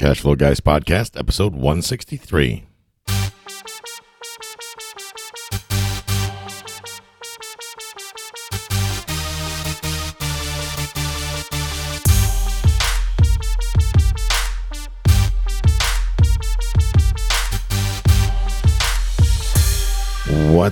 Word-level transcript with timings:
Cashflow 0.00 0.38
Guys 0.38 0.60
Podcast, 0.60 1.18
episode 1.20 1.52
163. 1.52 2.69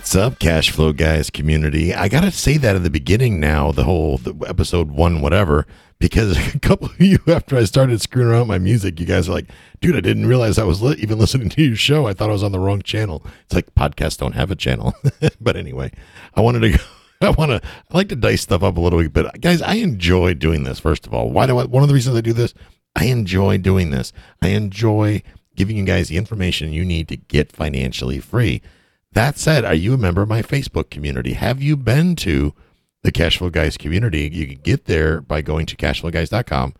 What's 0.08 0.16
up, 0.16 0.38
cash 0.38 0.70
flow 0.70 0.94
guys 0.94 1.28
community? 1.28 1.92
I 1.92 2.08
gotta 2.08 2.30
say 2.30 2.56
that 2.56 2.74
in 2.74 2.82
the 2.82 2.88
beginning 2.88 3.40
now, 3.40 3.72
the 3.72 3.84
whole 3.84 4.16
the 4.16 4.34
episode 4.48 4.90
one, 4.90 5.20
whatever, 5.20 5.66
because 5.98 6.34
a 6.54 6.58
couple 6.60 6.86
of 6.86 6.98
you 6.98 7.18
after 7.26 7.58
I 7.58 7.64
started 7.64 8.00
screwing 8.00 8.28
around 8.28 8.46
my 8.46 8.56
music, 8.56 8.98
you 8.98 9.04
guys 9.04 9.28
are 9.28 9.32
like, 9.32 9.50
dude, 9.82 9.96
I 9.96 10.00
didn't 10.00 10.24
realize 10.24 10.56
I 10.56 10.64
was 10.64 10.80
li- 10.80 10.96
even 10.98 11.18
listening 11.18 11.50
to 11.50 11.62
your 11.62 11.76
show. 11.76 12.06
I 12.06 12.14
thought 12.14 12.30
I 12.30 12.32
was 12.32 12.42
on 12.42 12.52
the 12.52 12.58
wrong 12.58 12.80
channel. 12.80 13.22
It's 13.44 13.54
like 13.54 13.74
podcasts 13.74 14.16
don't 14.16 14.32
have 14.32 14.50
a 14.50 14.56
channel. 14.56 14.94
but 15.42 15.58
anyway, 15.58 15.92
I 16.32 16.40
wanted 16.40 16.60
to 16.60 16.70
go. 16.78 16.84
I 17.20 17.28
want 17.28 17.50
to. 17.50 17.60
I 17.90 17.94
like 17.94 18.08
to 18.08 18.16
dice 18.16 18.40
stuff 18.40 18.62
up 18.62 18.78
a 18.78 18.80
little 18.80 19.02
bit, 19.02 19.12
but 19.12 19.38
guys, 19.42 19.60
I 19.60 19.74
enjoy 19.74 20.32
doing 20.32 20.64
this. 20.64 20.80
First 20.80 21.06
of 21.06 21.12
all, 21.12 21.30
why 21.30 21.44
do 21.44 21.58
I? 21.58 21.66
One 21.66 21.82
of 21.82 21.88
the 21.90 21.94
reasons 21.94 22.16
I 22.16 22.22
do 22.22 22.32
this, 22.32 22.54
I 22.96 23.04
enjoy 23.04 23.58
doing 23.58 23.90
this. 23.90 24.14
I 24.40 24.48
enjoy 24.48 25.20
giving 25.54 25.76
you 25.76 25.84
guys 25.84 26.08
the 26.08 26.16
information 26.16 26.72
you 26.72 26.86
need 26.86 27.08
to 27.08 27.18
get 27.18 27.52
financially 27.52 28.20
free. 28.20 28.62
That 29.12 29.38
said, 29.38 29.64
are 29.64 29.74
you 29.74 29.94
a 29.94 29.98
member 29.98 30.22
of 30.22 30.28
my 30.28 30.42
Facebook 30.42 30.90
community? 30.90 31.32
Have 31.32 31.62
you 31.62 31.76
been 31.76 32.14
to 32.16 32.54
the 33.02 33.12
Cashflow 33.12 33.50
Guys 33.50 33.76
community? 33.76 34.30
You 34.32 34.46
can 34.46 34.60
get 34.62 34.84
there 34.84 35.20
by 35.20 35.40
going 35.40 35.66
to 35.66 35.76
cashflowguys.com 35.76 36.74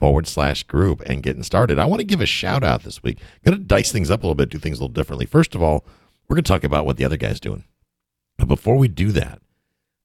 forward 0.00 0.26
slash 0.26 0.62
group 0.64 1.02
and 1.06 1.22
getting 1.22 1.42
started. 1.42 1.78
I 1.78 1.84
want 1.84 2.00
to 2.00 2.06
give 2.06 2.20
a 2.20 2.26
shout 2.26 2.64
out 2.64 2.82
this 2.82 3.02
week. 3.02 3.18
I'm 3.20 3.52
going 3.52 3.58
to 3.58 3.64
dice 3.64 3.92
things 3.92 4.10
up 4.10 4.22
a 4.22 4.26
little 4.26 4.34
bit, 4.34 4.48
do 4.48 4.58
things 4.58 4.78
a 4.78 4.82
little 4.82 4.92
differently. 4.92 5.26
First 5.26 5.54
of 5.54 5.62
all, 5.62 5.84
we're 6.28 6.36
going 6.36 6.44
to 6.44 6.48
talk 6.48 6.64
about 6.64 6.86
what 6.86 6.96
the 6.96 7.04
other 7.04 7.16
guy's 7.16 7.40
doing. 7.40 7.64
But 8.38 8.48
before 8.48 8.76
we 8.76 8.88
do 8.88 9.12
that, 9.12 9.40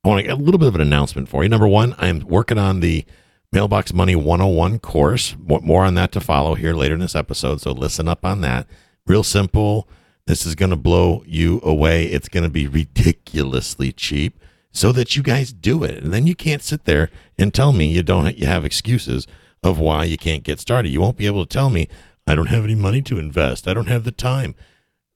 I 0.04 0.08
want 0.08 0.20
to 0.20 0.24
get 0.24 0.32
a 0.32 0.42
little 0.42 0.60
bit 0.60 0.68
of 0.68 0.76
an 0.76 0.82
announcement 0.82 1.28
for 1.28 1.44
you. 1.44 1.50
Number 1.50 1.68
one, 1.68 1.96
I'm 1.98 2.20
working 2.20 2.58
on 2.58 2.82
the 2.82 3.06
Mailbox 3.52 3.94
Money 3.94 4.16
101 4.16 4.80
course. 4.80 5.36
More 5.40 5.84
on 5.84 5.96
that 5.96 6.12
to 6.12 6.22
follow 6.22 6.56
here 6.56 6.74
later 6.74 6.94
in 6.94 7.02
this 7.02 7.16
episode. 7.16 7.62
So 7.62 7.72
listen 7.72 8.08
up 8.08 8.24
on 8.24 8.42
that. 8.42 8.68
Real 9.08 9.24
simple 9.24 9.90
this 10.26 10.46
is 10.46 10.56
going 10.56 10.70
to 10.70 10.76
blow 10.76 11.24
you 11.26 11.60
away. 11.64 12.06
It's 12.06 12.30
going 12.30 12.44
to 12.44 12.50
be 12.50 12.68
ridiculously 12.68 13.92
cheap 13.92 14.40
so 14.72 14.92
that 14.92 15.16
you 15.16 15.24
guys 15.24 15.52
do 15.52 15.84
it. 15.84 16.04
And 16.04 16.14
then 16.14 16.28
you 16.28 16.36
can't 16.36 16.62
sit 16.62 16.86
there 16.86 17.10
and 17.38 17.54
tell 17.54 17.74
me 17.74 17.88
you 17.88 18.04
don't 18.04 18.38
you 18.38 18.46
have 18.46 18.66
excuses 18.66 19.28
of 19.64 19.80
why 19.80 20.06
you 20.06 20.18
can't 20.18 20.44
get 20.44 20.60
started. 20.60 20.90
You 20.90 21.02
won't 21.02 21.18
be 21.18 21.26
able 21.26 21.46
to 21.46 21.54
tell 21.54 21.70
me 21.70 21.88
I 22.28 22.36
don't 22.36 22.48
have 22.48 22.64
any 22.64 22.76
money 22.76 23.02
to 23.04 23.18
invest. 23.18 23.68
I 23.68 23.74
don't 23.74 23.88
have 23.88 24.04
the 24.04 24.12
time. 24.12 24.56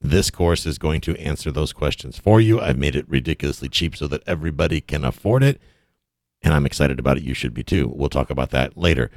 This 0.00 0.30
course 0.30 0.66
is 0.66 0.78
going 0.78 1.00
to 1.02 1.16
answer 1.16 1.50
those 1.50 1.72
questions 1.72 2.18
for 2.18 2.40
you. 2.40 2.60
I've 2.60 2.76
made 2.76 2.96
it 2.96 3.08
ridiculously 3.08 3.68
cheap 3.68 3.96
so 3.96 4.06
that 4.08 4.22
everybody 4.26 4.80
can 4.80 5.04
afford 5.04 5.42
it. 5.42 5.60
And 6.42 6.52
I'm 6.52 6.66
excited 6.66 6.98
about 6.98 7.16
it. 7.16 7.22
You 7.22 7.32
should 7.32 7.54
be 7.54 7.62
too. 7.62 7.90
We'll 7.94 8.10
talk 8.10 8.28
about 8.28 8.50
that 8.50 8.76
later. 8.76 9.10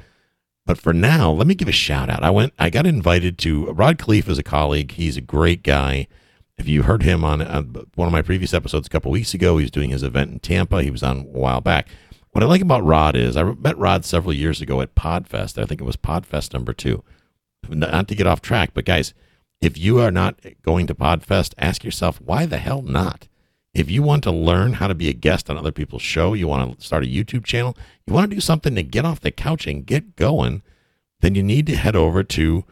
But 0.68 0.76
for 0.76 0.92
now, 0.92 1.30
let 1.30 1.46
me 1.46 1.54
give 1.54 1.66
a 1.66 1.72
shout 1.72 2.10
out. 2.10 2.22
I 2.22 2.28
went, 2.28 2.52
I 2.58 2.68
got 2.68 2.86
invited 2.86 3.38
to 3.38 3.72
Rod 3.72 3.96
Khleif 3.96 4.28
is 4.28 4.36
a 4.36 4.42
colleague. 4.42 4.92
He's 4.92 5.16
a 5.16 5.22
great 5.22 5.62
guy. 5.62 6.08
If 6.58 6.68
you 6.68 6.82
heard 6.82 7.04
him 7.04 7.24
on 7.24 7.40
uh, 7.40 7.62
one 7.94 8.06
of 8.06 8.12
my 8.12 8.20
previous 8.20 8.52
episodes 8.52 8.86
a 8.86 8.90
couple 8.90 9.10
weeks 9.10 9.32
ago, 9.32 9.56
he 9.56 9.64
was 9.64 9.70
doing 9.70 9.88
his 9.88 10.02
event 10.02 10.30
in 10.30 10.40
Tampa. 10.40 10.82
He 10.82 10.90
was 10.90 11.02
on 11.02 11.20
a 11.20 11.22
while 11.22 11.62
back. 11.62 11.88
What 12.32 12.44
I 12.44 12.46
like 12.46 12.60
about 12.60 12.84
Rod 12.84 13.16
is 13.16 13.34
I 13.34 13.44
met 13.44 13.78
Rod 13.78 14.04
several 14.04 14.34
years 14.34 14.60
ago 14.60 14.82
at 14.82 14.94
Podfest. 14.94 15.56
I 15.56 15.64
think 15.64 15.80
it 15.80 15.84
was 15.84 15.96
Podfest 15.96 16.52
number 16.52 16.74
two. 16.74 17.02
Not 17.66 18.06
to 18.08 18.14
get 18.14 18.26
off 18.26 18.42
track, 18.42 18.72
but 18.74 18.84
guys, 18.84 19.14
if 19.62 19.78
you 19.78 19.98
are 20.00 20.10
not 20.10 20.38
going 20.60 20.86
to 20.88 20.94
Podfest, 20.94 21.54
ask 21.56 21.82
yourself, 21.82 22.20
why 22.20 22.44
the 22.44 22.58
hell 22.58 22.82
not? 22.82 23.27
If 23.78 23.88
you 23.88 24.02
want 24.02 24.24
to 24.24 24.32
learn 24.32 24.72
how 24.72 24.88
to 24.88 24.94
be 24.94 25.08
a 25.08 25.12
guest 25.12 25.48
on 25.48 25.56
other 25.56 25.70
people's 25.70 26.02
show, 26.02 26.34
you 26.34 26.48
want 26.48 26.80
to 26.80 26.84
start 26.84 27.04
a 27.04 27.06
YouTube 27.06 27.44
channel, 27.44 27.76
you 28.06 28.12
want 28.12 28.28
to 28.28 28.34
do 28.34 28.40
something 28.40 28.74
to 28.74 28.82
get 28.82 29.04
off 29.04 29.20
the 29.20 29.30
couch 29.30 29.68
and 29.68 29.86
get 29.86 30.16
going, 30.16 30.62
then 31.20 31.36
you 31.36 31.44
need 31.44 31.66
to 31.68 31.76
head 31.76 31.94
over 31.94 32.24
to 32.24 32.64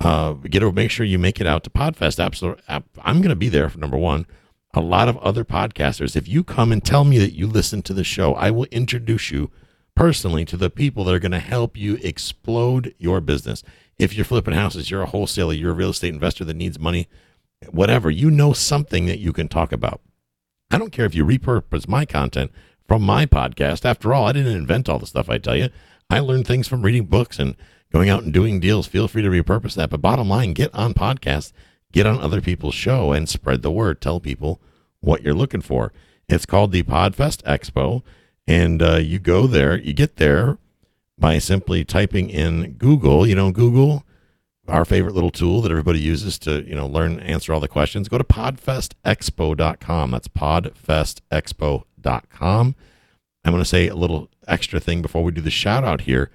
uh, 0.00 0.32
get 0.32 0.62
over, 0.62 0.74
make 0.74 0.90
sure 0.90 1.04
you 1.04 1.18
make 1.18 1.38
it 1.38 1.46
out 1.46 1.64
to 1.64 1.70
Podfest. 1.70 2.18
Absolutely, 2.18 2.62
I'm 2.66 3.18
going 3.18 3.28
to 3.28 3.36
be 3.36 3.50
there 3.50 3.68
for 3.68 3.78
number 3.78 3.98
one. 3.98 4.24
A 4.72 4.80
lot 4.80 5.06
of 5.06 5.18
other 5.18 5.44
podcasters. 5.44 6.16
If 6.16 6.28
you 6.28 6.42
come 6.42 6.72
and 6.72 6.82
tell 6.82 7.04
me 7.04 7.18
that 7.18 7.34
you 7.34 7.46
listen 7.46 7.82
to 7.82 7.92
the 7.92 8.02
show, 8.02 8.34
I 8.34 8.50
will 8.50 8.64
introduce 8.70 9.30
you 9.30 9.50
personally 9.94 10.46
to 10.46 10.56
the 10.56 10.70
people 10.70 11.04
that 11.04 11.14
are 11.14 11.20
going 11.20 11.32
to 11.32 11.40
help 11.40 11.76
you 11.76 11.96
explode 11.96 12.94
your 12.96 13.20
business. 13.20 13.62
If 13.98 14.14
you're 14.14 14.24
flipping 14.24 14.54
houses, 14.54 14.90
you're 14.90 15.02
a 15.02 15.06
wholesaler, 15.06 15.52
you're 15.52 15.72
a 15.72 15.74
real 15.74 15.90
estate 15.90 16.14
investor 16.14 16.44
that 16.46 16.56
needs 16.56 16.78
money, 16.78 17.06
whatever, 17.68 18.10
you 18.10 18.30
know 18.30 18.54
something 18.54 19.04
that 19.06 19.18
you 19.18 19.34
can 19.34 19.46
talk 19.46 19.70
about. 19.70 20.00
I 20.70 20.78
don't 20.78 20.92
care 20.92 21.04
if 21.04 21.14
you 21.14 21.24
repurpose 21.24 21.88
my 21.88 22.04
content 22.04 22.50
from 22.86 23.02
my 23.02 23.26
podcast. 23.26 23.84
After 23.84 24.12
all, 24.12 24.26
I 24.26 24.32
didn't 24.32 24.56
invent 24.56 24.88
all 24.88 24.98
the 24.98 25.06
stuff 25.06 25.30
I 25.30 25.38
tell 25.38 25.56
you. 25.56 25.68
I 26.10 26.18
learned 26.20 26.46
things 26.46 26.68
from 26.68 26.82
reading 26.82 27.06
books 27.06 27.38
and 27.38 27.56
going 27.92 28.08
out 28.08 28.24
and 28.24 28.32
doing 28.32 28.60
deals. 28.60 28.86
Feel 28.86 29.08
free 29.08 29.22
to 29.22 29.30
repurpose 29.30 29.74
that. 29.76 29.90
But 29.90 30.02
bottom 30.02 30.28
line, 30.28 30.52
get 30.52 30.74
on 30.74 30.94
podcasts, 30.94 31.52
get 31.92 32.06
on 32.06 32.20
other 32.20 32.40
people's 32.40 32.74
show, 32.74 33.12
and 33.12 33.28
spread 33.28 33.62
the 33.62 33.70
word. 33.70 34.00
Tell 34.00 34.20
people 34.20 34.60
what 35.00 35.22
you're 35.22 35.34
looking 35.34 35.60
for. 35.60 35.92
It's 36.28 36.46
called 36.46 36.72
the 36.72 36.82
Podfest 36.82 37.42
Expo. 37.42 38.02
And 38.46 38.82
uh, 38.82 38.96
you 38.96 39.18
go 39.18 39.46
there, 39.46 39.78
you 39.78 39.94
get 39.94 40.16
there 40.16 40.58
by 41.18 41.38
simply 41.38 41.84
typing 41.84 42.28
in 42.28 42.72
Google. 42.72 43.26
You 43.26 43.34
know, 43.34 43.52
Google 43.52 44.04
our 44.68 44.84
favorite 44.84 45.14
little 45.14 45.30
tool 45.30 45.62
that 45.62 45.70
everybody 45.70 46.00
uses 46.00 46.38
to, 46.40 46.62
you 46.66 46.74
know, 46.74 46.86
learn, 46.86 47.20
answer 47.20 47.52
all 47.52 47.60
the 47.60 47.68
questions, 47.68 48.08
go 48.08 48.18
to 48.18 48.24
podfestexpo.com. 48.24 50.10
That's 50.10 50.28
podfestexpo.com. 50.28 52.76
I'm 53.44 53.52
going 53.52 53.62
to 53.62 53.68
say 53.68 53.88
a 53.88 53.94
little 53.94 54.30
extra 54.48 54.80
thing 54.80 55.02
before 55.02 55.22
we 55.22 55.32
do 55.32 55.42
the 55.42 55.50
shout 55.50 55.84
out 55.84 56.00
here. 56.02 56.30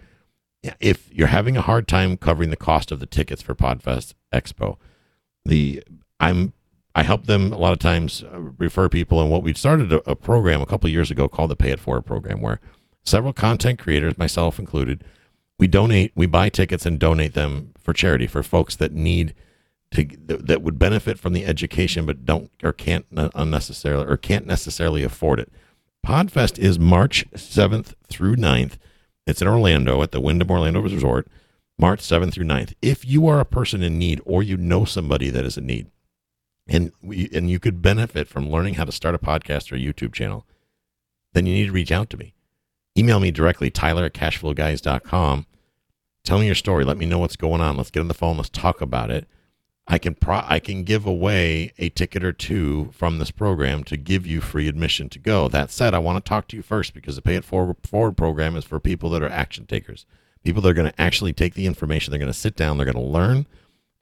If 0.79 1.13
you're 1.13 1.27
having 1.27 1.57
a 1.57 1.61
hard 1.61 1.87
time 1.87 2.17
covering 2.17 2.49
the 2.49 2.57
cost 2.57 2.91
of 2.91 2.99
the 2.99 3.05
tickets 3.05 3.41
for 3.41 3.55
Podfest 3.55 4.13
Expo, 4.33 4.77
the 5.45 5.81
I'm 6.19 6.53
I 6.95 7.03
help 7.03 7.27
them 7.27 7.53
a 7.53 7.57
lot 7.57 7.71
of 7.71 7.79
times 7.79 8.23
uh, 8.23 8.39
refer 8.57 8.89
people 8.89 9.21
and 9.21 9.31
what 9.31 9.41
we 9.41 9.53
started 9.53 9.93
a, 9.93 10.09
a 10.09 10.15
program 10.15 10.61
a 10.61 10.65
couple 10.65 10.89
years 10.89 11.09
ago 11.09 11.29
called 11.29 11.51
the 11.51 11.55
Pay 11.55 11.71
It 11.71 11.79
Forward 11.79 12.01
program 12.01 12.41
where 12.41 12.59
several 13.03 13.31
content 13.31 13.79
creators, 13.79 14.17
myself 14.17 14.59
included, 14.59 15.05
we 15.59 15.67
donate, 15.67 16.13
we 16.15 16.25
buy 16.25 16.49
tickets 16.49 16.85
and 16.85 16.97
donate 16.97 17.33
them 17.33 17.73
for 17.77 17.93
charity 17.93 18.25
for 18.25 18.41
folks 18.41 18.75
that 18.77 18.93
need 18.93 19.35
to 19.91 20.05
that 20.27 20.61
would 20.61 20.79
benefit 20.79 21.19
from 21.19 21.33
the 21.33 21.45
education 21.45 22.05
but 22.05 22.25
don't 22.25 22.49
or 22.63 22.71
can't 22.71 23.05
uh, 23.15 23.29
unnecessarily 23.35 24.05
or 24.05 24.17
can't 24.17 24.47
necessarily 24.47 25.03
afford 25.03 25.39
it. 25.39 25.51
Podfest 26.05 26.57
is 26.57 26.79
March 26.79 27.29
7th 27.31 27.93
through 28.07 28.37
9th. 28.37 28.77
It's 29.27 29.41
in 29.41 29.47
Orlando 29.47 30.01
at 30.01 30.11
the 30.11 30.21
Wyndham 30.21 30.49
Orlando 30.49 30.79
Resort, 30.79 31.27
March 31.77 31.99
7th 31.99 32.33
through 32.33 32.45
9th. 32.45 32.73
If 32.81 33.05
you 33.05 33.27
are 33.27 33.39
a 33.39 33.45
person 33.45 33.83
in 33.83 33.99
need 33.99 34.21
or 34.25 34.41
you 34.41 34.55
know 34.55 34.85
somebody 34.85 35.29
that 35.29 35.45
is 35.45 35.57
in 35.57 35.65
need 35.65 35.87
and 36.67 36.91
we, 37.01 37.29
and 37.33 37.49
you 37.49 37.59
could 37.59 37.81
benefit 37.81 38.27
from 38.27 38.49
learning 38.49 38.75
how 38.75 38.85
to 38.85 38.91
start 38.91 39.15
a 39.15 39.19
podcast 39.19 39.71
or 39.71 39.75
a 39.75 39.79
YouTube 39.79 40.13
channel, 40.13 40.45
then 41.33 41.45
you 41.45 41.53
need 41.53 41.65
to 41.65 41.71
reach 41.71 41.91
out 41.91 42.09
to 42.11 42.17
me. 42.17 42.33
Email 42.97 43.19
me 43.19 43.31
directly, 43.31 43.69
tyler 43.69 44.05
at 44.05 44.13
cashflowguys.com 44.13 45.45
Tell 46.29 46.37
me 46.37 46.45
your 46.45 46.53
story. 46.53 46.85
Let 46.85 46.99
me 46.99 47.07
know 47.07 47.17
what's 47.17 47.35
going 47.35 47.59
on. 47.59 47.75
Let's 47.75 47.89
get 47.89 48.01
on 48.01 48.07
the 48.07 48.13
phone. 48.13 48.37
Let's 48.37 48.49
talk 48.49 48.81
about 48.81 49.09
it. 49.09 49.27
I 49.87 49.97
can 49.97 50.13
pro- 50.13 50.43
I 50.45 50.59
can 50.59 50.83
give 50.83 51.07
away 51.07 51.73
a 51.79 51.89
ticket 51.89 52.23
or 52.23 52.31
two 52.31 52.91
from 52.93 53.17
this 53.17 53.31
program 53.31 53.83
to 53.85 53.97
give 53.97 54.27
you 54.27 54.39
free 54.39 54.67
admission 54.67 55.09
to 55.09 55.17
go. 55.17 55.47
That 55.47 55.71
said, 55.71 55.95
I 55.95 55.97
want 55.97 56.23
to 56.23 56.29
talk 56.29 56.47
to 56.49 56.55
you 56.55 56.61
first 56.61 56.93
because 56.93 57.15
the 57.15 57.23
Pay 57.23 57.33
It 57.33 57.43
Forward, 57.43 57.77
forward 57.83 58.15
program 58.15 58.55
is 58.55 58.63
for 58.63 58.79
people 58.79 59.09
that 59.09 59.23
are 59.23 59.29
action 59.29 59.65
takers, 59.65 60.05
people 60.43 60.61
that 60.61 60.69
are 60.69 60.75
going 60.75 60.91
to 60.91 61.01
actually 61.01 61.33
take 61.33 61.55
the 61.55 61.65
information. 61.65 62.11
They're 62.11 62.19
going 62.19 62.31
to 62.31 62.37
sit 62.37 62.55
down. 62.55 62.77
They're 62.77 62.85
going 62.85 62.95
to 62.95 63.01
learn, 63.01 63.47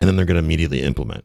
and 0.02 0.10
then 0.10 0.18
they're 0.18 0.26
going 0.26 0.36
to 0.36 0.44
immediately 0.44 0.82
implement. 0.82 1.24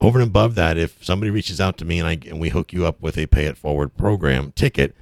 Over 0.00 0.18
and 0.18 0.28
above 0.28 0.54
that, 0.54 0.78
if 0.78 1.04
somebody 1.04 1.30
reaches 1.30 1.60
out 1.60 1.76
to 1.76 1.84
me 1.84 1.98
and 1.98 2.08
I 2.08 2.18
and 2.26 2.40
we 2.40 2.48
hook 2.48 2.72
you 2.72 2.86
up 2.86 3.02
with 3.02 3.18
a 3.18 3.26
Pay 3.26 3.44
It 3.44 3.58
Forward 3.58 3.98
program 3.98 4.52
ticket, 4.52 4.96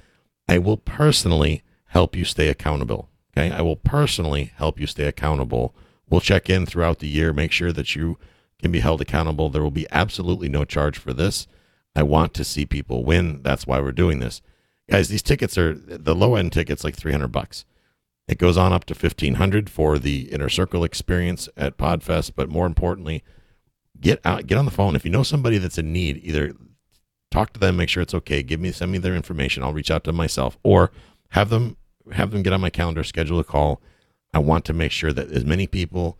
I 0.49 0.57
will 0.57 0.75
personally 0.75 1.63
help 1.85 2.17
you 2.17 2.25
stay 2.25 2.49
accountable. 2.49 3.07
Okay. 3.37 3.51
I 3.51 3.61
will 3.61 3.75
personally 3.75 4.51
help 4.55 4.79
you 4.79 4.87
stay 4.87 5.05
accountable. 5.05 5.75
We'll 6.09 6.21
check 6.21 6.49
in 6.49 6.65
throughout 6.65 6.99
the 6.99 7.07
year, 7.07 7.33
make 7.33 7.51
sure 7.51 7.71
that 7.73 7.95
you 7.95 8.17
can 8.61 8.71
be 8.71 8.79
held 8.79 9.01
accountable. 9.01 9.49
There 9.49 9.63
will 9.63 9.71
be 9.71 9.87
absolutely 9.91 10.49
no 10.49 10.63
charge 10.65 10.97
for 10.97 11.13
this. 11.13 11.47
I 11.95 12.03
want 12.03 12.33
to 12.35 12.43
see 12.43 12.65
people 12.65 13.03
win. 13.03 13.41
That's 13.41 13.65
why 13.65 13.79
we're 13.79 13.91
doing 13.91 14.19
this. 14.19 14.41
Guys, 14.89 15.09
these 15.09 15.23
tickets 15.23 15.57
are 15.57 15.73
the 15.73 16.15
low 16.15 16.35
end 16.35 16.51
tickets 16.51 16.83
like 16.83 16.95
300 16.95 17.29
bucks. 17.29 17.65
It 18.27 18.37
goes 18.37 18.57
on 18.57 18.73
up 18.73 18.85
to 18.85 18.93
1500 18.93 19.69
for 19.69 19.99
the 19.99 20.31
inner 20.31 20.49
circle 20.49 20.83
experience 20.83 21.47
at 21.55 21.77
Podfest, 21.77 22.31
but 22.35 22.49
more 22.49 22.65
importantly, 22.65 23.23
get 23.99 24.19
out 24.25 24.47
get 24.47 24.57
on 24.57 24.65
the 24.65 24.71
phone 24.71 24.95
if 24.95 25.05
you 25.05 25.11
know 25.11 25.23
somebody 25.23 25.57
that's 25.57 25.77
in 25.77 25.93
need, 25.93 26.19
either 26.23 26.53
talk 27.31 27.53
to 27.53 27.59
them, 27.59 27.77
make 27.77 27.89
sure 27.89 28.03
it's 28.03 28.13
okay, 28.13 28.43
give 28.43 28.59
me 28.59 28.71
send 28.71 28.91
me 28.91 28.97
their 28.97 29.15
information, 29.15 29.63
I'll 29.63 29.73
reach 29.73 29.91
out 29.91 30.03
to 30.03 30.09
them 30.09 30.17
myself 30.17 30.57
or 30.63 30.91
have 31.29 31.49
them 31.49 31.77
have 32.11 32.31
them 32.31 32.43
get 32.43 32.53
on 32.53 32.61
my 32.61 32.69
calendar, 32.69 33.03
schedule 33.03 33.39
a 33.39 33.43
call. 33.43 33.81
I 34.33 34.39
want 34.39 34.65
to 34.65 34.73
make 34.73 34.91
sure 34.91 35.13
that 35.13 35.31
as 35.31 35.45
many 35.45 35.67
people 35.67 36.19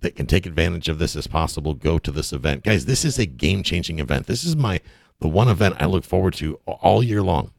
that 0.00 0.14
can 0.14 0.26
take 0.26 0.46
advantage 0.46 0.88
of 0.88 0.98
this 0.98 1.16
as 1.16 1.26
possible, 1.26 1.74
go 1.74 1.98
to 1.98 2.10
this 2.12 2.32
event. 2.32 2.64
Guys, 2.64 2.86
this 2.86 3.04
is 3.04 3.18
a 3.18 3.26
game 3.26 3.62
changing 3.62 3.98
event. 3.98 4.26
This 4.26 4.44
is 4.44 4.56
my 4.56 4.80
the 5.20 5.28
one 5.28 5.48
event 5.48 5.76
I 5.80 5.86
look 5.86 6.04
forward 6.04 6.34
to 6.34 6.54
all 6.66 7.02
year 7.02 7.22
long. 7.22 7.52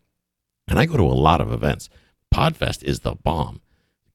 And 0.68 0.80
I 0.80 0.86
go 0.86 0.98
to 0.98 1.04
a 1.04 1.14
lot 1.14 1.42
of 1.42 1.52
events. 1.52 1.90
Podfest 2.34 2.84
is 2.84 3.00
the 3.02 3.16
bomb. 3.16 3.62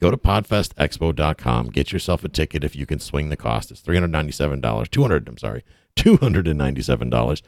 Go 0.01 0.11
to 0.11 0.17
podfestexpo.com, 0.17 1.69
get 1.69 1.93
yourself 1.93 2.25
a 2.25 2.29
ticket 2.29 2.65
if 2.65 2.77
you 2.77 2.87
can 2.87 2.99
swing 2.99 3.29
the 3.29 3.37
cost. 3.37 3.71
It's 3.71 3.81
$397, 3.81 4.91
200, 4.91 5.29
I'm 5.29 5.39
sorry, 5.39 5.65
$297 5.97 7.43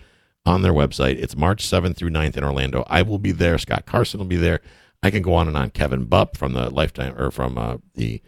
on 0.46 0.62
their 0.62 0.72
website. 0.72 1.18
It's 1.18 1.36
March 1.36 1.66
7th 1.66 1.96
through 1.96 2.10
9th 2.10 2.36
in 2.36 2.44
Orlando. 2.44 2.84
I 2.86 3.02
will 3.02 3.18
be 3.18 3.32
there. 3.32 3.58
Scott 3.58 3.84
Carson 3.84 4.18
will 4.18 4.26
be 4.26 4.36
there. 4.36 4.60
I 5.02 5.10
can 5.10 5.22
go 5.22 5.34
on 5.34 5.48
and 5.48 5.56
on. 5.56 5.70
Kevin 5.70 6.06
Bupp 6.06 6.36
from 6.36 6.52
the 6.52 6.70
Lifetime 6.70 7.16
or 7.18 7.30
from 7.30 7.58
uh, 7.58 7.78
the 7.94 8.22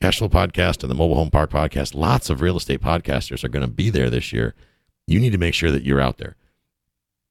Cashflow 0.00 0.30
podcast 0.30 0.82
and 0.82 0.90
the 0.90 0.94
Mobile 0.94 1.16
Home 1.16 1.30
Park 1.30 1.50
podcast. 1.50 1.94
Lots 1.94 2.30
of 2.30 2.40
real 2.40 2.56
estate 2.56 2.80
podcasters 2.80 3.42
are 3.44 3.48
going 3.48 3.66
to 3.66 3.72
be 3.72 3.90
there 3.90 4.10
this 4.10 4.32
year. 4.32 4.54
You 5.06 5.20
need 5.20 5.32
to 5.32 5.38
make 5.38 5.54
sure 5.54 5.70
that 5.70 5.82
you're 5.82 6.00
out 6.00 6.18
there. 6.18 6.36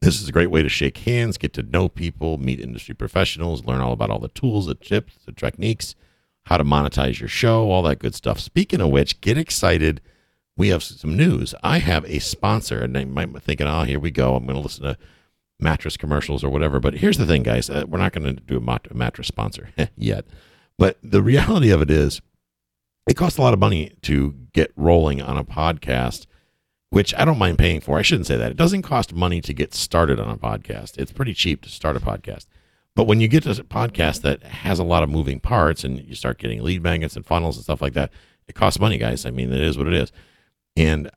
This 0.02 0.22
is 0.22 0.30
a 0.30 0.32
great 0.32 0.52
way 0.52 0.62
to 0.62 0.70
shake 0.70 1.00
hands, 1.00 1.38
get 1.38 1.54
to 1.54 1.64
know 1.64 1.90
people, 1.90 2.38
meet 2.38 2.60
industry 2.60 2.94
professionals, 2.94 3.66
learn 3.66 3.82
all 3.82 3.94
about 3.94 4.10
all 4.10 4.20
the 4.20 4.28
tools, 4.30 4.68
the 4.68 4.76
tips, 4.76 5.18
the 5.26 5.32
techniques, 5.32 5.96
how 6.46 6.58
to 6.58 6.64
monetize 6.64 7.20
your 7.20 7.30
show, 7.30 7.72
all 7.72 7.82
that 7.84 8.00
good 8.00 8.14
stuff. 8.14 8.40
Speaking 8.40 8.80
of 8.80 8.90
which, 8.90 9.22
get 9.22 9.38
excited. 9.38 10.02
We 10.56 10.70
have 10.70 10.84
some 10.84 11.16
news. 11.18 11.54
I 11.64 11.80
have 11.80 12.06
a 12.06 12.20
sponsor, 12.20 12.80
and 12.82 12.94
be 12.94 13.40
thinking, 13.40 13.68
oh, 13.68 13.84
here 13.84 14.00
we 14.00 14.12
go. 14.12 14.36
I'm 14.36 14.46
going 14.46 14.56
to 14.56 14.62
listen 14.62 14.84
to 14.84 14.98
mattress 15.60 15.98
commercials 15.98 16.44
or 16.44 16.50
whatever. 16.50 16.80
But 16.80 16.96
here's 16.96 17.18
the 17.18 17.26
thing, 17.26 17.44
guys. 17.44 17.70
Uh, 17.70 17.86
we're 17.88 18.00
not 18.00 18.14
going 18.14 18.36
to 18.36 18.42
do 18.42 18.58
a, 18.58 18.62
mat- 18.62 18.94
mattress 18.94 19.28
sponsor 19.28 19.70
yet. 19.98 20.26
But 20.78 20.98
the 21.02 21.24
reality 21.24 21.72
of 21.72 21.82
it 21.82 21.90
is, 21.90 22.22
it 23.10 23.16
costs 23.16 23.38
a 23.38 23.42
lot 23.42 23.54
of 23.54 23.60
money 23.60 23.94
to 24.04 24.36
get 24.54 24.72
rolling 24.76 25.22
on 25.22 25.38
a 25.38 25.44
podcast 25.44 26.28
which 26.90 27.14
I 27.16 27.26
don't 27.26 27.38
mind 27.38 27.58
paying 27.58 27.82
for. 27.82 27.98
I 27.98 28.02
shouldn't 28.02 28.28
say 28.28 28.38
that. 28.38 28.52
It 28.52 28.58
doesn't 28.58 28.84
cost 28.84 29.14
money 29.14 29.42
to 29.42 29.54
get 29.54 29.74
started 29.74 30.20
on 30.20 30.30
a 30.30 30.38
podcast. 30.38 30.98
It's 30.98 31.12
pretty 31.12 31.34
cheap 31.34 31.62
to 31.64 31.70
start 31.70 31.98
a 31.98 32.00
podcast. 32.00 32.46
But 32.96 33.06
when 33.06 33.20
you 33.20 33.28
get 33.28 33.44
to 33.44 33.52
a 33.52 33.56
podcast 33.56 34.22
that 34.22 34.42
has 34.44 34.80
a 34.80 34.84
lot 34.84 35.04
of 35.04 35.10
moving 35.10 35.40
parts 35.40 35.84
and 35.84 36.00
you 36.00 36.16
start 36.16 36.40
getting 36.40 36.64
lead 36.64 36.82
magnets 36.82 37.16
and 37.16 37.26
funnels 37.26 37.58
and 37.58 37.64
stuff 37.64 37.82
like 37.82 37.94
that, 37.94 38.12
it 38.48 38.56
costs 38.56 38.80
money, 38.80 38.98
guys. 38.98 39.26
I 39.26 39.32
mean, 39.32 39.52
it 39.52 39.62
is 39.62 39.78
what 39.78 39.88
it 39.88 39.94
is. 39.94 40.12
And 40.76 41.12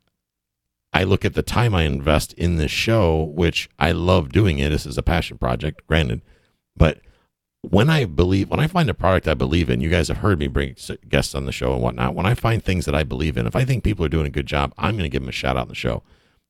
I 0.92 1.04
look 1.04 1.24
at 1.24 1.34
the 1.34 1.42
time 1.42 1.74
I 1.74 1.82
invest 1.82 2.32
in 2.34 2.56
this 2.56 2.70
show, 2.70 3.22
which 3.34 3.68
I 3.78 3.92
love 3.92 4.32
doing 4.32 4.58
it. 4.58 4.70
This 4.70 4.86
is 4.86 4.98
a 4.98 5.02
passion 5.02 5.38
project, 5.38 5.86
granted. 5.86 6.22
But 6.76 7.00
when 7.62 7.90
I 7.90 8.06
believe, 8.06 8.50
when 8.50 8.60
I 8.60 8.66
find 8.66 8.88
a 8.88 8.94
product 8.94 9.28
I 9.28 9.34
believe 9.34 9.70
in, 9.70 9.80
you 9.80 9.90
guys 9.90 10.08
have 10.08 10.18
heard 10.18 10.38
me 10.38 10.48
bring 10.48 10.76
guests 11.08 11.34
on 11.34 11.46
the 11.46 11.52
show 11.52 11.74
and 11.74 11.82
whatnot. 11.82 12.14
When 12.14 12.26
I 12.26 12.34
find 12.34 12.64
things 12.64 12.86
that 12.86 12.94
I 12.94 13.04
believe 13.04 13.36
in, 13.36 13.46
if 13.46 13.54
I 13.54 13.64
think 13.64 13.84
people 13.84 14.04
are 14.04 14.08
doing 14.10 14.26
a 14.26 14.30
good 14.30 14.46
job, 14.46 14.72
I'm 14.78 14.96
going 14.96 15.04
to 15.04 15.12
give 15.12 15.22
them 15.22 15.28
a 15.28 15.32
shout 15.32 15.56
out 15.56 15.62
on 15.62 15.68
the 15.68 15.74
show. 15.74 16.02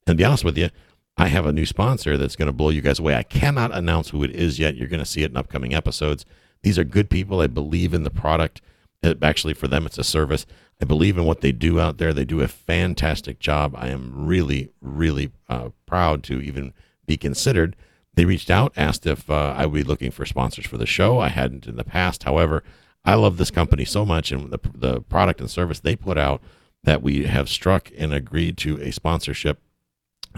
And 0.06 0.16
be 0.16 0.24
honest 0.24 0.44
with 0.44 0.56
you, 0.56 0.70
I 1.16 1.26
have 1.26 1.44
a 1.44 1.52
new 1.52 1.66
sponsor 1.66 2.16
that's 2.16 2.36
going 2.36 2.46
to 2.46 2.52
blow 2.52 2.70
you 2.70 2.80
guys 2.80 2.98
away. 2.98 3.14
I 3.14 3.24
cannot 3.24 3.74
announce 3.74 4.10
who 4.10 4.22
it 4.22 4.30
is 4.30 4.58
yet. 4.58 4.76
You're 4.76 4.88
going 4.88 5.00
to 5.00 5.06
see 5.06 5.22
it 5.22 5.30
in 5.30 5.36
upcoming 5.36 5.74
episodes. 5.74 6.24
These 6.62 6.78
are 6.78 6.84
good 6.84 7.10
people. 7.10 7.40
I 7.40 7.46
believe 7.46 7.92
in 7.92 8.04
the 8.04 8.10
product. 8.10 8.62
It, 9.02 9.22
actually, 9.22 9.54
for 9.54 9.68
them, 9.68 9.86
it's 9.86 9.98
a 9.98 10.04
service. 10.04 10.46
I 10.80 10.84
believe 10.84 11.18
in 11.18 11.24
what 11.24 11.40
they 11.40 11.52
do 11.52 11.78
out 11.78 11.98
there. 11.98 12.12
They 12.12 12.24
do 12.24 12.40
a 12.40 12.48
fantastic 12.48 13.38
job. 13.38 13.74
I 13.76 13.88
am 13.88 14.26
really, 14.26 14.70
really 14.80 15.30
uh, 15.48 15.70
proud 15.86 16.22
to 16.24 16.40
even 16.40 16.72
be 17.06 17.16
considered 17.16 17.76
they 18.14 18.24
reached 18.24 18.50
out, 18.50 18.72
asked 18.76 19.06
if 19.06 19.30
uh, 19.30 19.54
I 19.56 19.66
would 19.66 19.74
be 19.74 19.82
looking 19.82 20.10
for 20.10 20.26
sponsors 20.26 20.66
for 20.66 20.76
the 20.76 20.86
show. 20.86 21.20
I 21.20 21.28
hadn't 21.28 21.66
in 21.66 21.76
the 21.76 21.84
past. 21.84 22.24
However, 22.24 22.62
I 23.04 23.14
love 23.14 23.36
this 23.36 23.50
company 23.50 23.84
so 23.84 24.04
much 24.04 24.32
and 24.32 24.50
the, 24.50 24.58
the 24.74 25.00
product 25.00 25.40
and 25.40 25.50
service 25.50 25.80
they 25.80 25.96
put 25.96 26.18
out 26.18 26.42
that 26.84 27.02
we 27.02 27.24
have 27.24 27.48
struck 27.48 27.90
and 27.96 28.12
agreed 28.12 28.56
to 28.58 28.80
a 28.80 28.90
sponsorship 28.90 29.60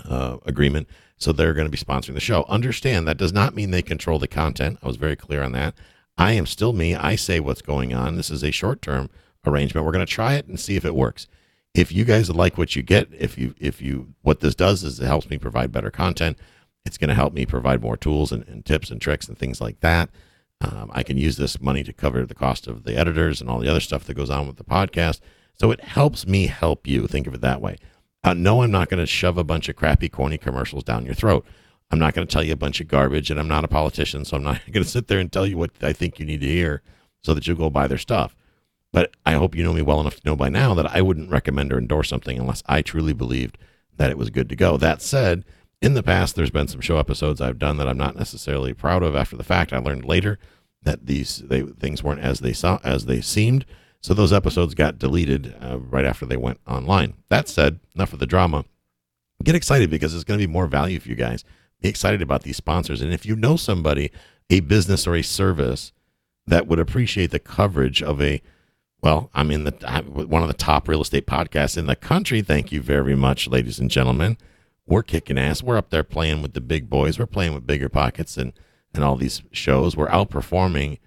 uh, 0.05 0.37
agreement. 0.45 0.89
So 1.17 1.33
they're 1.33 1.55
going 1.55 1.67
to 1.67 1.71
be 1.71 1.79
sponsoring 1.79 2.15
the 2.15 2.21
show. 2.21 2.45
Understand 2.49 3.07
that 3.09 3.17
does 3.17 3.33
not 3.33 3.55
mean 3.55 3.71
they 3.71 3.83
control 3.83 4.19
the 4.19 4.29
content. 4.29 4.79
I 4.83 4.87
was 4.87 4.97
very 4.97 5.17
clear 5.17 5.43
on 5.43 5.53
that. 5.53 5.75
I 6.19 6.33
am 6.33 6.47
still 6.47 6.73
me. 6.73 6.95
I 6.95 7.17
say 7.17 7.41
what's 7.41 7.63
going 7.63 7.95
on. 7.95 8.17
This 8.17 8.31
is 8.31 8.43
a 8.43 8.51
short 8.51 8.83
term 8.83 9.09
arrangement. 9.47 9.85
We're 9.85 9.93
going 9.93 10.07
to 10.07 10.13
try 10.13 10.35
it 10.35 10.47
and 10.47 10.59
see 10.59 10.77
if 10.77 10.85
it 10.85 10.95
works. 10.95 11.27
If 11.75 11.91
you 11.91 12.05
guys 12.05 12.31
like 12.31 12.59
what 12.59 12.77
you 12.77 12.83
get, 12.83 13.09
if 13.19 13.39
you 13.39 13.55
if 13.59 13.81
you 13.81 14.15
what 14.23 14.41
this 14.41 14.55
does 14.55 14.85
is 14.85 15.01
it 15.01 15.07
helps 15.07 15.31
me 15.31 15.39
provide 15.39 15.73
better 15.73 15.91
content. 15.91 16.39
It's 16.85 16.99
going 16.99 17.09
to 17.09 17.15
help 17.15 17.33
me 17.33 17.47
provide 17.47 17.81
more 17.81 17.97
tools 17.97 18.33
and, 18.33 18.47
and, 18.49 18.65
tips 18.65 18.91
and 18.91 19.01
tricks 19.01 19.29
and 19.29 19.39
things 19.39 19.61
like 19.61 19.81
that. 19.81 20.11
Um, 20.61 20.91
I 20.93 21.03
can 21.03 21.17
use 21.17 21.37
this 21.37 21.61
money 21.61 21.85
to 21.85 21.93
cover 21.93 22.27
the 22.27 22.35
cost 22.35 22.67
of 22.67 22.83
the 22.83 22.97
editors 22.97 23.41
and 23.41 23.49
all 23.49 23.61
the 23.61 23.69
other 23.69 23.81
stuff 23.81 24.05
that 24.05 24.15
goes 24.15 24.31
on 24.31 24.47
with 24.47 24.57
the 24.57 24.65
podcast. 24.65 25.21
So 25.55 25.71
it 25.71 25.81
helps 25.81 26.27
me 26.27 26.49
help 26.49 26.87
you. 26.87 27.07
Think 27.07 27.27
of 27.27 27.35
it 27.35 27.41
that 27.41 27.61
way. 27.61 27.77
Uh, 28.25 28.35
no, 28.35 28.63
I'm 28.63 28.71
not 28.71 28.89
going 28.89 29.01
to 29.01 29.07
shove 29.07 29.39
a 29.39 29.45
bunch 29.45 29.69
of 29.69 29.77
crappy, 29.77 30.09
corny 30.09 30.39
commercials 30.39 30.85
down 30.85 31.07
your 31.07 31.15
throat. 31.15 31.47
I'm 31.91 31.99
not 31.99 32.15
going 32.15 32.27
to 32.27 32.33
tell 32.33 32.43
you 32.43 32.53
a 32.53 32.57
bunch 32.57 32.81
of 32.81 32.89
garbage, 32.89 33.31
and 33.31 33.39
I'm 33.39 33.49
not 33.49 33.65
a 33.65 33.69
politician, 33.69 34.25
so 34.25 34.37
I'm 34.37 34.43
not 34.43 34.61
going 34.73 34.85
to 34.85 34.91
sit 34.91 35.09
there 35.09 35.19
and 35.19 35.31
tell 35.31 35.47
you 35.47 35.57
what 35.59 35.71
I 35.83 35.93
think 35.93 36.19
you 36.19 36.27
need 36.27 36.41
to 36.41 36.49
hear 36.49 36.83
so 37.23 37.35
that 37.35 37.47
you'll 37.47 37.57
go 37.57 37.71
buy 37.71 37.87
their 37.87 37.99
stuff. 37.99 38.35
But 38.93 39.13
I 39.25 39.33
hope 39.33 39.55
you 39.55 39.65
know 39.65 39.73
me 39.73 39.83
well 39.83 40.01
enough 40.01 40.17
to 40.17 40.27
know 40.27 40.37
by 40.37 40.49
now 40.49 40.75
that 40.75 40.95
I 40.95 41.01
wouldn't 41.01 41.31
recommend 41.31 41.73
or 41.73 41.79
endorse 41.79 42.09
something 42.09 42.39
unless 42.39 42.63
I 42.67 42.83
truly 42.83 43.13
believed 43.13 43.57
that 43.97 44.11
it 44.11 44.19
was 44.19 44.31
good 44.31 44.49
to 44.51 44.57
go. 44.57 44.77
That 44.77 45.01
said, 45.01 45.45
in 45.81 45.95
the 45.95 46.03
past, 46.03 46.37
there's 46.37 46.51
been 46.51 46.69
some 46.69 46.81
show 46.81 46.99
episodes 46.99 47.41
I've 47.41 47.59
done 47.59 47.79
that 47.79 47.89
I'm 47.89 47.99
not 47.99 48.17
necessarily 48.17 48.75
proud 48.75 49.03
of 49.03 49.17
after 49.17 49.37
the 49.37 49.45
fact. 49.45 49.73
I 49.73 49.79
learned 49.79 50.05
later 50.05 50.39
that 50.83 51.07
these 51.07 51.39
they, 51.39 51.63
things 51.63 52.03
weren't 52.03 52.21
as 52.21 52.41
they 52.41 52.53
saw 52.53 52.79
as 52.85 53.07
they 53.07 53.21
seemed. 53.21 53.65
So 54.01 54.15
those 54.15 54.33
episodes 54.33 54.75
got 54.75 54.99
deleted 54.99 55.55
uh, 55.61 55.79
right 55.79 56.05
after 56.05 56.27
they 56.27 56.37
went 56.37 56.61
online. 56.67 57.15
That 57.29 57.49
said, 57.49 57.81
enough 57.95 58.13
of 58.13 58.19
the 58.19 58.27
drama. 58.27 58.65
Get 59.43 59.55
excited 59.55 59.91
because 59.91 60.15
it's 60.15 60.25
going 60.25 60.39
to 60.39 60.47
be 60.47 60.53
more 60.53 60.67
value 60.67 61.01
for 61.01 61.09
you 61.09 61.15
guys. 61.15 61.45
Be 61.81 61.89
excited 61.89 62.21
about 62.21 62.43
these 62.43 62.57
sponsors. 62.57 63.01
And 63.01 63.13
if 63.13 63.25
you 63.25 63.37
know 63.37 63.57
somebody, 63.57 64.11
a 64.51 64.61
business 64.61 65.07
or 65.07 65.15
a 65.15 65.23
service 65.23 65.93
that 66.47 66.67
would 66.67 66.79
appreciate 66.79 67.31
the 67.31 67.39
coverage 67.39 68.03
of 68.03 68.21
a, 68.21 68.43
well, 69.03 69.31
I'm 69.35 69.51
in 69.51 69.65
the 69.65 69.73
one 70.29 70.43
of 70.43 70.49
the 70.49 70.55
top 70.55 70.89
real 70.89 71.03
estate 71.03 71.27
podcasts 71.27 71.77
in 71.77 71.87
the 71.87 71.97
country. 71.97 72.43
Thank 72.43 72.73
you 72.73 72.81
very 72.81 73.17
much, 73.17 73.49
ladies 73.49 73.79
and 73.79 73.91
gentlemen 73.91 74.37
we're 74.87 75.03
kicking 75.03 75.39
ass. 75.39 75.63
We're 75.63 75.77
up 75.77 75.91
there 75.91 76.05
playing 76.05 76.43
with 76.43 76.55
the 76.55 76.61
big 76.61 76.91
boys. 76.91 77.19
We're 77.19 77.27
playing 77.27 77.55
with 77.55 77.67
BiggerPockets 77.67 78.37
and 78.37 78.53
and 78.95 79.03
all 79.03 79.17
these 79.17 79.43
shows. 79.53 79.97
We're 79.97 80.09
outperforming 80.09 80.99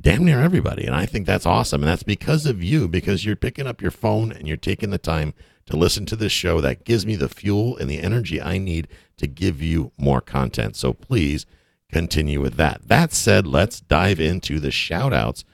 damn 0.00 0.24
near 0.24 0.40
everybody, 0.40 0.86
and 0.86 0.94
I 0.94 1.04
think 1.04 1.26
that's 1.26 1.46
awesome. 1.46 1.82
And 1.82 1.90
that's 1.90 2.04
because 2.04 2.46
of 2.46 2.62
you, 2.62 2.86
because 2.86 3.24
you're 3.24 3.34
picking 3.34 3.66
up 3.66 3.82
your 3.82 3.90
phone 3.90 4.30
and 4.30 4.46
you're 4.46 4.56
taking 4.56 4.90
the 4.90 4.98
time 4.98 5.34
to 5.66 5.76
listen 5.76 6.06
to 6.06 6.16
this 6.16 6.30
show. 6.30 6.60
That 6.60 6.84
gives 6.84 7.04
me 7.04 7.16
the 7.16 7.28
fuel 7.28 7.76
and 7.76 7.90
the 7.90 8.00
energy 8.00 8.40
I 8.40 8.58
need 8.58 8.86
to 9.16 9.26
give 9.26 9.60
you 9.60 9.90
more 9.98 10.20
content. 10.20 10.76
So 10.76 10.92
please 10.92 11.44
continue 11.90 12.40
with 12.40 12.54
that. 12.54 12.86
That 12.86 13.12
said, 13.12 13.44
let's 13.44 13.80
dive 13.80 14.20
into 14.20 14.60
the 14.60 14.70
shout 14.70 15.12
outs. 15.12 15.44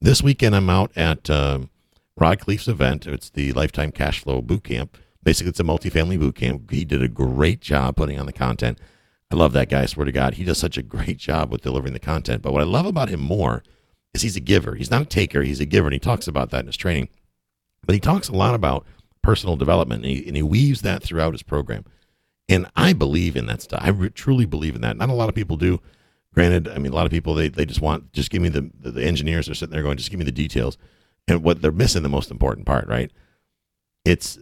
This 0.00 0.22
weekend, 0.22 0.54
I'm 0.54 0.70
out 0.70 0.92
at 0.96 1.28
um, 1.28 1.70
Rod 2.16 2.40
Khleif's 2.40 2.68
event. 2.68 3.06
It's 3.06 3.30
the 3.30 3.52
Lifetime 3.52 3.92
Cash 3.92 4.20
Flow 4.20 4.40
Boot 4.40 4.64
Camp 4.64 4.96
Basically, 5.22 5.50
it's 5.50 5.60
a 5.60 5.64
multifamily 5.64 6.18
boot 6.18 6.36
camp. 6.36 6.70
He 6.70 6.86
did 6.86 7.02
a 7.02 7.08
great 7.08 7.60
job 7.60 7.96
putting 7.96 8.18
on 8.18 8.24
the 8.24 8.32
content. 8.32 8.78
I 9.30 9.36
love 9.36 9.52
that 9.52 9.68
guy. 9.68 9.82
I 9.82 9.86
swear 9.86 10.06
to 10.06 10.12
God, 10.12 10.34
he 10.34 10.44
does 10.44 10.56
such 10.56 10.78
a 10.78 10.82
great 10.82 11.18
job 11.18 11.50
with 11.50 11.60
delivering 11.60 11.92
the 11.92 11.98
content. 11.98 12.40
But 12.40 12.52
what 12.52 12.62
I 12.62 12.64
love 12.64 12.86
about 12.86 13.10
him 13.10 13.20
more 13.20 13.62
is 14.14 14.22
he's 14.22 14.36
a 14.36 14.40
giver. 14.40 14.74
He's 14.74 14.90
not 14.90 15.02
a 15.02 15.04
taker. 15.04 15.42
He's 15.42 15.60
a 15.60 15.66
giver, 15.66 15.88
and 15.88 15.92
he 15.92 15.98
talks 15.98 16.28
about 16.28 16.48
that 16.50 16.60
in 16.60 16.66
his 16.66 16.78
training. 16.78 17.10
But 17.84 17.94
he 17.94 18.00
talks 18.00 18.28
a 18.28 18.34
lot 18.34 18.54
about 18.54 18.86
personal 19.20 19.56
development, 19.56 20.04
and 20.04 20.10
he, 20.14 20.26
and 20.26 20.34
he 20.34 20.42
weaves 20.42 20.80
that 20.82 21.02
throughout 21.02 21.34
his 21.34 21.42
program. 21.42 21.84
And 22.48 22.66
I 22.74 22.94
believe 22.94 23.36
in 23.36 23.44
that 23.46 23.60
stuff. 23.60 23.82
I 23.84 23.90
re- 23.90 24.08
truly 24.08 24.46
believe 24.46 24.74
in 24.74 24.80
that. 24.80 24.96
Not 24.96 25.10
a 25.10 25.14
lot 25.14 25.28
of 25.28 25.34
people 25.34 25.58
do. 25.58 25.80
Granted, 26.34 26.68
I 26.68 26.78
mean, 26.78 26.92
a 26.92 26.94
lot 26.94 27.06
of 27.06 27.10
people 27.10 27.34
they, 27.34 27.48
they 27.48 27.64
just 27.64 27.80
want 27.80 28.12
just 28.12 28.30
give 28.30 28.42
me 28.42 28.48
the, 28.48 28.70
the 28.80 29.04
engineers 29.04 29.48
are 29.48 29.54
sitting 29.54 29.72
there 29.72 29.82
going, 29.82 29.96
just 29.96 30.10
give 30.10 30.18
me 30.18 30.24
the 30.24 30.32
details, 30.32 30.78
and 31.26 31.42
what 31.42 31.62
they're 31.62 31.72
missing 31.72 32.02
the 32.02 32.08
most 32.08 32.30
important 32.30 32.66
part, 32.66 32.86
right? 32.86 33.10
It's 34.04 34.38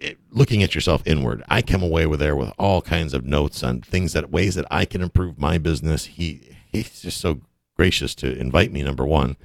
it, 0.00 0.18
looking 0.30 0.62
at 0.62 0.74
yourself 0.74 1.02
inward, 1.06 1.42
I 1.48 1.62
come 1.62 1.82
away 1.82 2.06
with 2.06 2.20
there 2.20 2.36
with 2.36 2.52
all 2.58 2.82
kinds 2.82 3.14
of 3.14 3.24
notes 3.24 3.62
on 3.62 3.80
things 3.80 4.12
that 4.12 4.30
ways 4.30 4.54
that 4.56 4.66
I 4.70 4.84
can 4.84 5.00
improve 5.00 5.38
my 5.38 5.58
business. 5.58 6.06
He 6.06 6.56
he's 6.70 7.00
just 7.00 7.20
so 7.20 7.40
gracious 7.76 8.14
to 8.16 8.38
invite 8.38 8.72
me. 8.72 8.82
Number 8.82 9.06
one, 9.06 9.36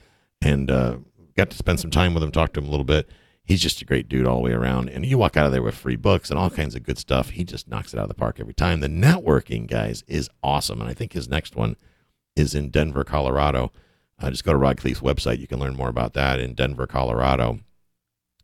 and 0.41 0.70
uh, 0.70 0.98
got 1.38 1.50
to 1.51 1.58
spend 1.58 1.80
some 1.80 1.91
time 1.91 2.13
with 2.13 2.24
him, 2.24 2.32
talk 2.32 2.53
to 2.53 2.60
him 2.60 2.68
a 2.68 2.72
little 2.72 2.84
bit. 2.86 3.10
He's 3.43 3.62
just 3.62 3.81
a 3.81 3.86
great 3.86 4.07
dude 4.07 4.27
all 4.27 4.38
the 4.38 4.43
way 4.43 4.53
around. 4.53 4.89
And 4.89 5.05
you 5.05 5.17
walk 5.17 5.36
out 5.36 5.45
of 5.45 5.51
there 5.51 5.63
with 5.63 5.75
free 5.75 5.95
books 5.95 6.29
and 6.29 6.39
all 6.39 6.50
kinds 6.50 6.75
of 6.75 6.83
good 6.83 6.98
stuff. 6.98 7.31
He 7.31 7.43
just 7.43 7.67
knocks 7.67 7.93
it 7.93 7.98
out 7.98 8.03
of 8.03 8.10
the 8.10 8.15
park 8.15 8.39
every 8.39 8.53
time. 8.53 8.79
The 8.79 8.88
networking, 8.88 9.67
guys, 9.67 10.03
is 10.07 10.29
awesome. 10.43 10.79
And 10.79 10.89
I 10.89 10.93
think 10.93 11.13
his 11.13 11.27
next 11.27 11.55
one 11.55 11.75
is 12.36 12.55
in 12.55 12.69
Denver, 12.69 13.03
Colorado. 13.03 13.71
Uh, 14.19 14.29
just 14.29 14.43
go 14.43 14.51
to 14.51 14.57
Rod 14.57 14.77
Khleif's 14.77 15.01
website. 15.01 15.39
You 15.39 15.48
can 15.48 15.60
learn 15.60 15.75
more 15.75 15.89
about 15.89 16.13
that 16.13 16.39
in 16.39 16.53
Denver, 16.53 16.86
Colorado. 16.86 17.60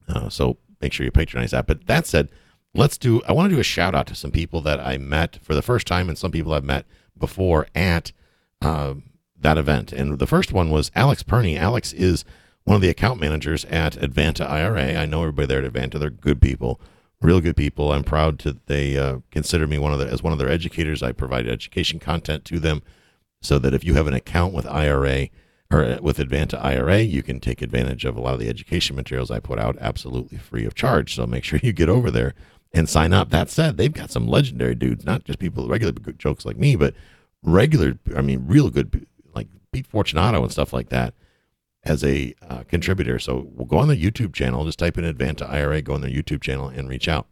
Uh, 0.10 0.30
so 0.30 0.58
make 0.82 0.94
sure 0.94 1.06
you 1.06 1.12
patronize 1.12 1.51
that. 1.51 1.68
But 1.68 1.86
that 1.88 2.08
said, 2.08 2.30
let's 2.74 2.98
do. 2.98 3.22
I 3.27 3.34
want 3.34 3.50
to 3.50 3.56
do 3.56 3.62
a 3.62 3.63
shout 3.63 3.94
out 3.94 4.08
to 4.08 4.16
some 4.16 4.32
people 4.32 4.62
that 4.62 4.80
I 4.80 4.98
met 4.98 5.39
for 5.44 5.54
the 5.54 5.62
first 5.62 5.86
time, 5.86 6.10
and 6.10 6.18
some 6.18 6.32
people 6.32 6.54
I've 6.54 6.63
met 6.63 6.86
before 7.18 7.68
at 7.75 8.12
uh, 8.62 8.96
that 9.39 9.58
event. 9.58 9.94
And 9.94 10.20
the 10.20 10.27
first 10.27 10.51
one 10.51 10.70
was 10.70 10.92
Alex 10.96 11.24
Perney. 11.24 11.58
Alex 11.58 11.94
is 11.94 12.25
one 12.68 12.76
of 12.76 12.82
the 12.82 12.90
account 12.90 13.18
managers 13.18 13.64
at 13.66 13.94
Advanta 13.94 14.46
IRA. 14.46 14.96
I 14.96 15.06
know 15.06 15.22
everybody 15.22 15.46
there 15.48 15.64
at 15.64 15.72
Advanta. 15.72 15.98
They're 15.98 16.10
good 16.10 16.42
people, 16.42 16.82
real 17.22 17.40
good 17.40 17.56
people. 17.56 17.94
I'm 17.94 18.04
proud 18.04 18.40
to 18.40 18.58
they 18.66 18.98
uh, 18.98 19.20
consider 19.32 19.68
me 19.68 19.78
one 19.78 19.94
of 19.94 20.00
the 20.00 20.08
as 20.08 20.22
one 20.22 20.34
of 20.34 20.40
their 20.40 20.50
educators. 20.50 21.02
I 21.02 21.14
provide 21.14 21.48
education 21.48 21.98
content 21.98 22.44
to 22.44 22.60
them, 22.60 22.84
so 23.42 23.58
that 23.58 23.74
if 23.74 23.86
you 23.86 23.94
have 23.94 24.06
an 24.06 24.14
account 24.14 24.54
with 24.54 24.68
IRA 24.68 25.30
or 25.72 25.82
uh, 25.82 26.00
with 26.02 26.18
Advanta 26.18 26.62
IRA, 26.62 27.00
you 27.00 27.24
can 27.24 27.40
take 27.40 27.62
advantage 27.62 28.04
of 28.04 28.18
a 28.18 28.22
lot 28.22 28.34
of 28.34 28.42
the 28.42 28.50
education 28.50 28.98
materials 28.98 29.32
I 29.32 29.40
put 29.40 29.60
out 29.60 29.78
absolutely 29.80 30.38
free 30.38 30.66
of 30.66 30.76
charge. 30.76 31.16
So 31.16 31.26
make 31.26 31.44
sure 31.46 31.62
you 31.64 31.72
get 31.72 31.88
over 31.88 32.12
there 32.12 32.34
and 32.74 32.90
sign 32.90 33.14
up. 33.14 33.30
That 33.30 33.50
said, 33.50 33.78
they've 33.78 33.94
got 33.94 34.12
some 34.12 34.28
legendary 34.28 34.76
dudes, 34.76 35.06
not 35.06 35.24
just 35.24 35.40
people 35.40 35.70
regular 35.70 35.94
jokes 35.94 36.46
like 36.46 36.58
me, 36.58 36.76
but 36.76 36.96
regular. 37.42 37.98
I 38.14 38.20
mean, 38.20 38.44
real 38.46 38.70
good 38.70 39.08
like 39.34 39.48
Pete 39.72 39.88
Fortunato 39.88 40.44
and 40.44 40.52
stuff 40.52 40.74
like 40.74 40.90
that 40.90 41.14
as 41.88 42.03
a 42.03 42.36
uh, 42.48 42.63
contributor. 42.67 43.17
So 43.17 43.48
we'll 43.53 43.65
go 43.65 43.77
on 43.77 43.88
their 43.88 43.98
YouTube 43.98 44.34
channel, 44.34 44.65
just 44.65 44.79
type 44.79 44.98
in 44.98 45.06
Advanta 45.06 45.50
IRA, 45.50 45.82
go 45.82 45.94
on 45.94 46.01
their 46.01 46.12
YouTube 46.12 46.41
channel 46.41 46.67
and 46.67 46.89
reach 46.89 47.08
out. 47.08 47.27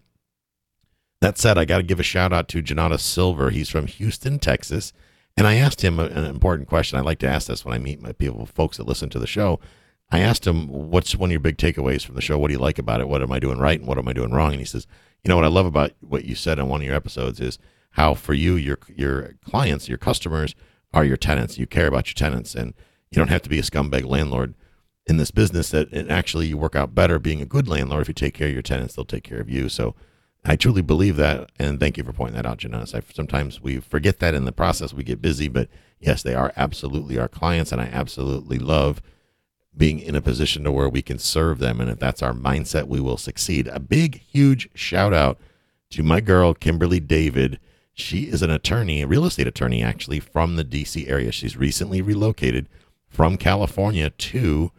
That 1.21 1.38
said, 1.38 1.57
I 1.57 1.65
got 1.65 1.77
to 1.77 1.83
give 1.83 2.00
a 2.00 2.03
shout 2.03 2.33
out 2.33 2.47
to 2.50 2.63
Janata 2.63 3.00
Silver. 3.00 3.50
He's 3.50 3.69
from 3.69 3.88
Houston, 3.88 4.39
Texas. 4.39 4.93
And 5.38 5.45
I 5.45 5.55
asked 5.55 5.83
him 5.83 6.00
an 6.00 6.25
important 6.25 6.69
question. 6.69 6.97
I 6.97 7.01
like 7.01 7.19
to 7.19 7.27
ask 7.27 7.47
this 7.47 7.65
when 7.65 7.74
I 7.74 7.79
meet 7.79 8.01
my 8.01 8.13
people, 8.13 8.45
folks 8.45 8.77
that 8.77 8.88
listen 8.88 9.09
to 9.09 9.19
the 9.19 9.27
show. 9.27 9.59
I 10.12 10.19
asked 10.19 10.47
him, 10.47 10.67
What's 10.67 11.15
one 11.15 11.29
of 11.29 11.31
your 11.31 11.39
big 11.39 11.57
takeaways 11.57 12.05
from 12.05 12.15
the 12.15 12.21
show? 12.21 12.38
What 12.38 12.47
do 12.47 12.53
you 12.53 12.59
like 12.59 12.79
about 12.79 13.01
it? 13.01 13.09
What 13.09 13.21
am 13.21 13.31
I 13.31 13.39
doing 13.39 13.57
right 13.57 13.79
and 13.79 13.88
what 13.88 13.97
am 13.97 14.07
I 14.07 14.13
doing 14.13 14.31
wrong? 14.31 14.51
And 14.51 14.59
he 14.59 14.65
says, 14.65 14.88
You 15.24 15.29
know, 15.29 15.35
what 15.35 15.45
I 15.45 15.50
love 15.50 15.65
about 15.65 15.91
what 16.00 16.25
you 16.25 16.35
said 16.35 16.59
on 16.59 16.69
one 16.69 16.81
of 16.81 16.88
your 16.88 16.95
episodes 16.95 17.39
is 17.39 17.59
how 17.91 18.13
for 18.13 18.33
you, 18.33 18.55
your, 18.55 18.77
your 18.95 19.33
clients, 19.43 19.89
your 19.89 19.97
customers 19.97 20.55
are 20.93 21.03
your 21.03 21.17
tenants. 21.17 21.57
You 21.57 21.65
care 21.65 21.88
about 21.88 22.07
your 22.07 22.13
tenants 22.13 22.55
and 22.55 22.74
you 23.12 23.17
don't 23.17 23.29
have 23.29 23.43
to 23.43 23.50
be 23.50 23.59
a 23.59 23.63
scumbag 23.63 24.05
landlord 24.05 24.53
in 25.07 25.17
this 25.17 25.31
business 25.31 25.69
that 25.69 25.91
it 25.93 26.09
actually 26.09 26.47
you 26.47 26.57
work 26.57 26.75
out 26.75 26.95
better 26.95 27.19
being 27.19 27.41
a 27.41 27.45
good 27.45 27.67
landlord. 27.67 28.01
If 28.01 28.07
you 28.07 28.13
take 28.13 28.33
care 28.33 28.47
of 28.47 28.53
your 28.53 28.62
tenants, 28.62 28.95
they'll 28.95 29.05
take 29.05 29.24
care 29.24 29.39
of 29.39 29.50
you. 29.50 29.69
So 29.69 29.95
I 30.43 30.55
truly 30.55 30.81
believe 30.81 31.15
that, 31.17 31.51
and 31.57 31.79
thank 31.79 31.97
you 31.97 32.03
for 32.03 32.13
pointing 32.13 32.35
that 32.35 32.45
out, 32.45 32.57
Janice. 32.57 32.93
I, 32.93 33.01
sometimes 33.13 33.62
we 33.62 33.79
forget 33.79 34.19
that 34.19 34.33
in 34.33 34.45
the 34.45 34.51
process. 34.51 34.93
We 34.93 35.03
get 35.03 35.21
busy, 35.21 35.47
but 35.47 35.69
yes, 36.00 36.21
they 36.21 36.35
are 36.35 36.53
absolutely 36.55 37.17
our 37.17 37.27
clients, 37.27 37.71
and 37.71 37.81
I 37.81 37.85
absolutely 37.85 38.59
love 38.59 39.01
being 39.75 40.00
in 40.00 40.15
a 40.15 40.21
position 40.21 40.63
to 40.63 40.71
where 40.71 40.88
we 40.88 41.01
can 41.01 41.19
serve 41.19 41.59
them. 41.59 41.81
And 41.81 41.89
if 41.89 42.00
that's 42.00 42.21
our 42.21 42.33
mindset, 42.33 42.88
we 42.88 43.00
will 43.00 43.17
succeed. 43.17 43.67
A 43.67 43.79
big, 43.79 44.21
huge 44.21 44.69
shout 44.74 45.13
out 45.13 45.39
to 45.91 46.03
my 46.03 46.21
girl, 46.21 46.53
Kimberly 46.53 47.00
David. 47.00 47.59
She 47.93 48.24
is 48.24 48.41
an 48.41 48.51
attorney, 48.51 49.01
a 49.01 49.07
real 49.07 49.25
estate 49.25 49.47
attorney, 49.47 49.81
actually, 49.81 50.19
from 50.19 50.55
the 50.55 50.65
DC 50.65 51.09
area. 51.09 51.31
She's 51.31 51.57
recently 51.57 52.01
relocated 52.01 52.67
from 53.15 53.38
California 53.38 54.10
to 54.10 54.72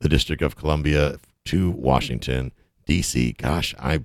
the 0.00 0.08
District 0.08 0.42
of 0.42 0.56
Columbia 0.56 1.20
to 1.44 1.70
Washington, 1.70 2.50
D.C. 2.84 3.32
Gosh, 3.38 3.76
I 3.78 4.00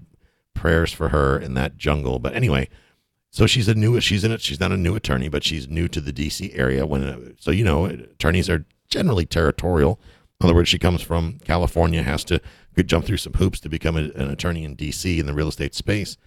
prayers 0.54 0.94
for 0.94 1.10
her 1.10 1.40
in 1.40 1.56
that 1.56 1.78
jungle. 1.78 2.20
But 2.20 2.36
anyway, 2.36 2.70
so 3.32 3.48
she's 3.48 3.68
a 3.68 3.74
new 3.74 4.00
she's 4.00 4.24
in 4.24 4.32
it. 4.32 4.40
She's 4.40 4.60
not 4.60 4.72
a 4.72 4.78
new 4.78 4.96
attorney, 4.96 5.30
but 5.30 5.44
she's 5.44 5.68
new 5.68 5.88
to 5.88 6.00
the 6.00 6.12
D.C. 6.12 6.54
area. 6.54 6.86
When 6.86 7.36
so 7.40 7.50
you 7.50 7.64
know 7.64 7.86
attorneys 7.86 8.50
are 8.50 8.66
generally 8.88 9.26
territorial. 9.26 10.00
In 10.40 10.46
other 10.46 10.56
words, 10.56 10.70
she 10.70 10.80
comes 10.80 11.02
from 11.02 11.40
California, 11.40 12.04
has 12.04 12.24
to 12.26 12.40
jump 12.86 13.06
through 13.06 13.18
some 13.18 13.34
hoops 13.34 13.60
to 13.62 13.70
become 13.70 13.96
a, 13.96 14.12
an 14.12 14.30
attorney 14.30 14.64
in 14.64 14.76
D.C. 14.76 15.20
in 15.20 15.26
the 15.26 15.34
real 15.34 15.48
estate 15.48 15.74
space. 15.74 16.18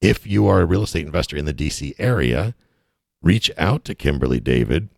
If 0.00 0.28
you 0.28 0.46
are 0.46 0.60
a 0.60 0.66
real 0.66 0.84
estate 0.84 1.06
investor 1.06 1.36
in 1.36 1.44
the 1.44 1.52
D.C. 1.52 1.96
area, 1.98 2.54
reach 3.20 3.50
out 3.58 3.84
to 3.86 3.96
Kimberly 3.96 4.38
David. 4.38 4.90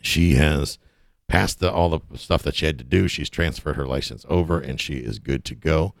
She 0.00 0.34
has 0.34 0.78
passed 1.28 1.60
the, 1.60 1.72
all 1.72 1.88
the 1.88 2.18
stuff 2.18 2.42
that 2.42 2.54
she 2.54 2.66
had 2.66 2.78
to 2.78 2.84
do. 2.84 3.08
She's 3.08 3.30
transferred 3.30 3.76
her 3.76 3.86
license 3.86 4.24
over 4.28 4.60
and 4.60 4.80
she 4.80 4.94
is 4.94 5.18
good 5.18 5.44
to 5.46 5.54
go. 5.54 5.94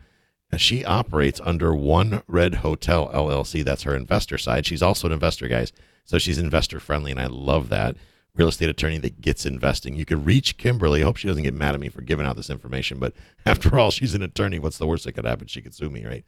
And 0.50 0.60
she 0.60 0.84
operates 0.84 1.40
under 1.44 1.74
One 1.74 2.22
Red 2.28 2.56
Hotel 2.56 3.10
LLC. 3.12 3.64
That's 3.64 3.82
her 3.82 3.96
investor 3.96 4.38
side. 4.38 4.66
She's 4.66 4.82
also 4.82 5.08
an 5.08 5.12
investor, 5.12 5.48
guys. 5.48 5.72
So 6.04 6.18
she's 6.18 6.38
investor 6.38 6.78
friendly, 6.78 7.10
and 7.10 7.20
I 7.20 7.26
love 7.26 7.70
that. 7.70 7.96
Real 8.36 8.48
estate 8.48 8.68
attorney 8.68 8.98
that 8.98 9.20
gets 9.20 9.46
investing. 9.46 9.94
You 9.94 10.04
can 10.04 10.24
reach 10.24 10.56
Kimberly. 10.56 11.00
I 11.00 11.04
hope 11.04 11.16
she 11.16 11.28
doesn't 11.28 11.42
get 11.42 11.54
mad 11.54 11.74
at 11.74 11.80
me 11.80 11.88
for 11.88 12.02
giving 12.02 12.26
out 12.26 12.36
this 12.36 12.50
information, 12.50 12.98
but 12.98 13.14
after 13.46 13.78
all, 13.78 13.90
she's 13.90 14.14
an 14.14 14.22
attorney. 14.22 14.58
What's 14.58 14.78
the 14.78 14.86
worst 14.86 15.04
that 15.04 15.12
could 15.12 15.24
happen? 15.24 15.46
She 15.46 15.62
could 15.62 15.74
sue 15.74 15.90
me, 15.90 16.04
right? 16.04 16.24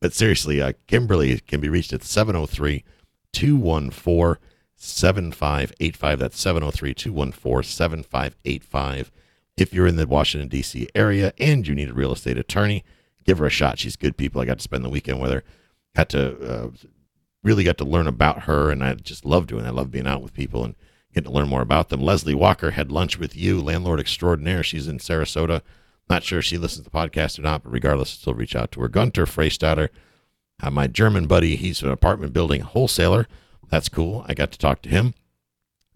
But 0.00 0.12
seriously, 0.12 0.60
uh, 0.62 0.72
Kimberly 0.86 1.38
can 1.40 1.60
be 1.60 1.68
reached 1.68 1.92
at 1.92 2.04
703 2.04 2.84
214 3.32 4.42
7585. 4.78 6.18
That's 6.18 6.40
703 6.40 6.94
214 6.94 7.68
7585. 7.68 9.12
If 9.56 9.74
you're 9.74 9.88
in 9.88 9.96
the 9.96 10.06
Washington, 10.06 10.48
D.C. 10.48 10.88
area 10.94 11.32
and 11.38 11.66
you 11.66 11.74
need 11.74 11.90
a 11.90 11.94
real 11.94 12.12
estate 12.12 12.38
attorney, 12.38 12.84
give 13.24 13.38
her 13.38 13.46
a 13.46 13.50
shot. 13.50 13.78
She's 13.78 13.96
good 13.96 14.16
people. 14.16 14.40
I 14.40 14.44
got 14.44 14.58
to 14.58 14.62
spend 14.62 14.84
the 14.84 14.88
weekend 14.88 15.20
with 15.20 15.32
her. 15.32 15.42
Got 15.96 16.08
to 16.10 16.38
uh, 16.40 16.70
really 17.42 17.64
got 17.64 17.76
to 17.78 17.84
learn 17.84 18.06
about 18.06 18.44
her, 18.44 18.70
and 18.70 18.84
I 18.84 18.94
just 18.94 19.24
love 19.24 19.48
doing. 19.48 19.64
It. 19.64 19.68
I 19.68 19.72
love 19.72 19.90
being 19.90 20.06
out 20.06 20.22
with 20.22 20.32
people 20.32 20.64
and 20.64 20.76
getting 21.12 21.32
to 21.32 21.36
learn 21.36 21.48
more 21.48 21.62
about 21.62 21.88
them. 21.88 22.00
Leslie 22.00 22.34
Walker 22.34 22.70
had 22.72 22.92
lunch 22.92 23.18
with 23.18 23.36
you, 23.36 23.60
landlord 23.60 23.98
extraordinaire. 23.98 24.62
She's 24.62 24.86
in 24.86 24.98
Sarasota. 24.98 25.62
Not 26.08 26.22
sure 26.22 26.38
if 26.38 26.44
she 26.44 26.56
listens 26.56 26.86
to 26.86 26.90
the 26.90 26.96
podcast 26.96 27.38
or 27.38 27.42
not, 27.42 27.64
but 27.64 27.72
regardless, 27.72 28.10
still 28.10 28.34
reach 28.34 28.54
out 28.54 28.70
to 28.72 28.80
her. 28.80 28.88
Gunter 28.88 29.26
Freistadter, 29.26 29.88
uh, 30.62 30.70
my 30.70 30.86
German 30.86 31.26
buddy. 31.26 31.56
He's 31.56 31.82
an 31.82 31.90
apartment 31.90 32.32
building 32.32 32.60
wholesaler 32.60 33.26
that's 33.70 33.88
cool. 33.88 34.24
I 34.28 34.34
got 34.34 34.50
to 34.52 34.58
talk 34.58 34.82
to 34.82 34.88
him. 34.88 35.14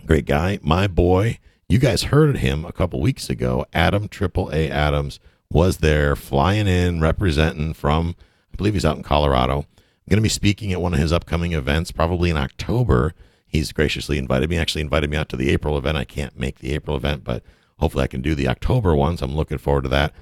Great 0.07 0.27
guy. 0.27 0.59
My 0.63 0.87
boy, 0.87 1.39
you 1.69 1.79
guys 1.79 2.05
heard 2.05 2.39
him 2.39 2.65
a 2.65 2.73
couple 2.73 3.01
weeks 3.01 3.31
ago. 3.31 3.67
Adam 3.73 4.09
Triple 4.09 4.51
A 4.53 4.69
Adams 4.69 5.21
was 5.51 5.79
there 5.79 6.17
flying 6.17 6.67
in, 6.67 7.01
representing 7.01 7.73
from, 7.75 8.17
I 8.53 8.57
believe 8.57 8.75
he's 8.75 8.85
out 8.85 8.97
in 8.97 9.03
Colorado. 9.03 9.59
I'm 9.59 10.11
going 10.11 10.17
to 10.17 10.23
be 10.23 10.29
speaking 10.29 10.73
at 10.73 10.81
one 10.81 10.95
of 10.95 10.99
his 11.01 11.13
upcoming 11.13 11.53
events, 11.53 11.93
probably 11.93 12.31
in 12.31 12.37
October. 12.37 13.15
He's 13.47 13.73
graciously 13.73 14.19
invited 14.19 14.51
me, 14.51 14.59
actually 14.59 14.81
invited 14.81 15.11
me 15.11 15.17
out 15.17 15.29
to 15.29 15.37
the 15.37 15.51
April 15.51 15.79
event. 15.79 15.97
I 15.97 16.05
can't 16.05 16.39
make 16.39 16.59
the 16.59 16.73
April 16.73 16.97
event, 16.97 17.23
but 17.23 17.43
hopefully 17.79 18.05
I 18.05 18.09
can 18.09 18.23
do 18.23 18.35
the 18.35 18.49
October 18.49 18.95
ones. 18.95 19.23
I'm 19.23 19.37
looking 19.37 19.59
forward 19.59 19.83
to 19.85 19.91
that. 19.91 20.13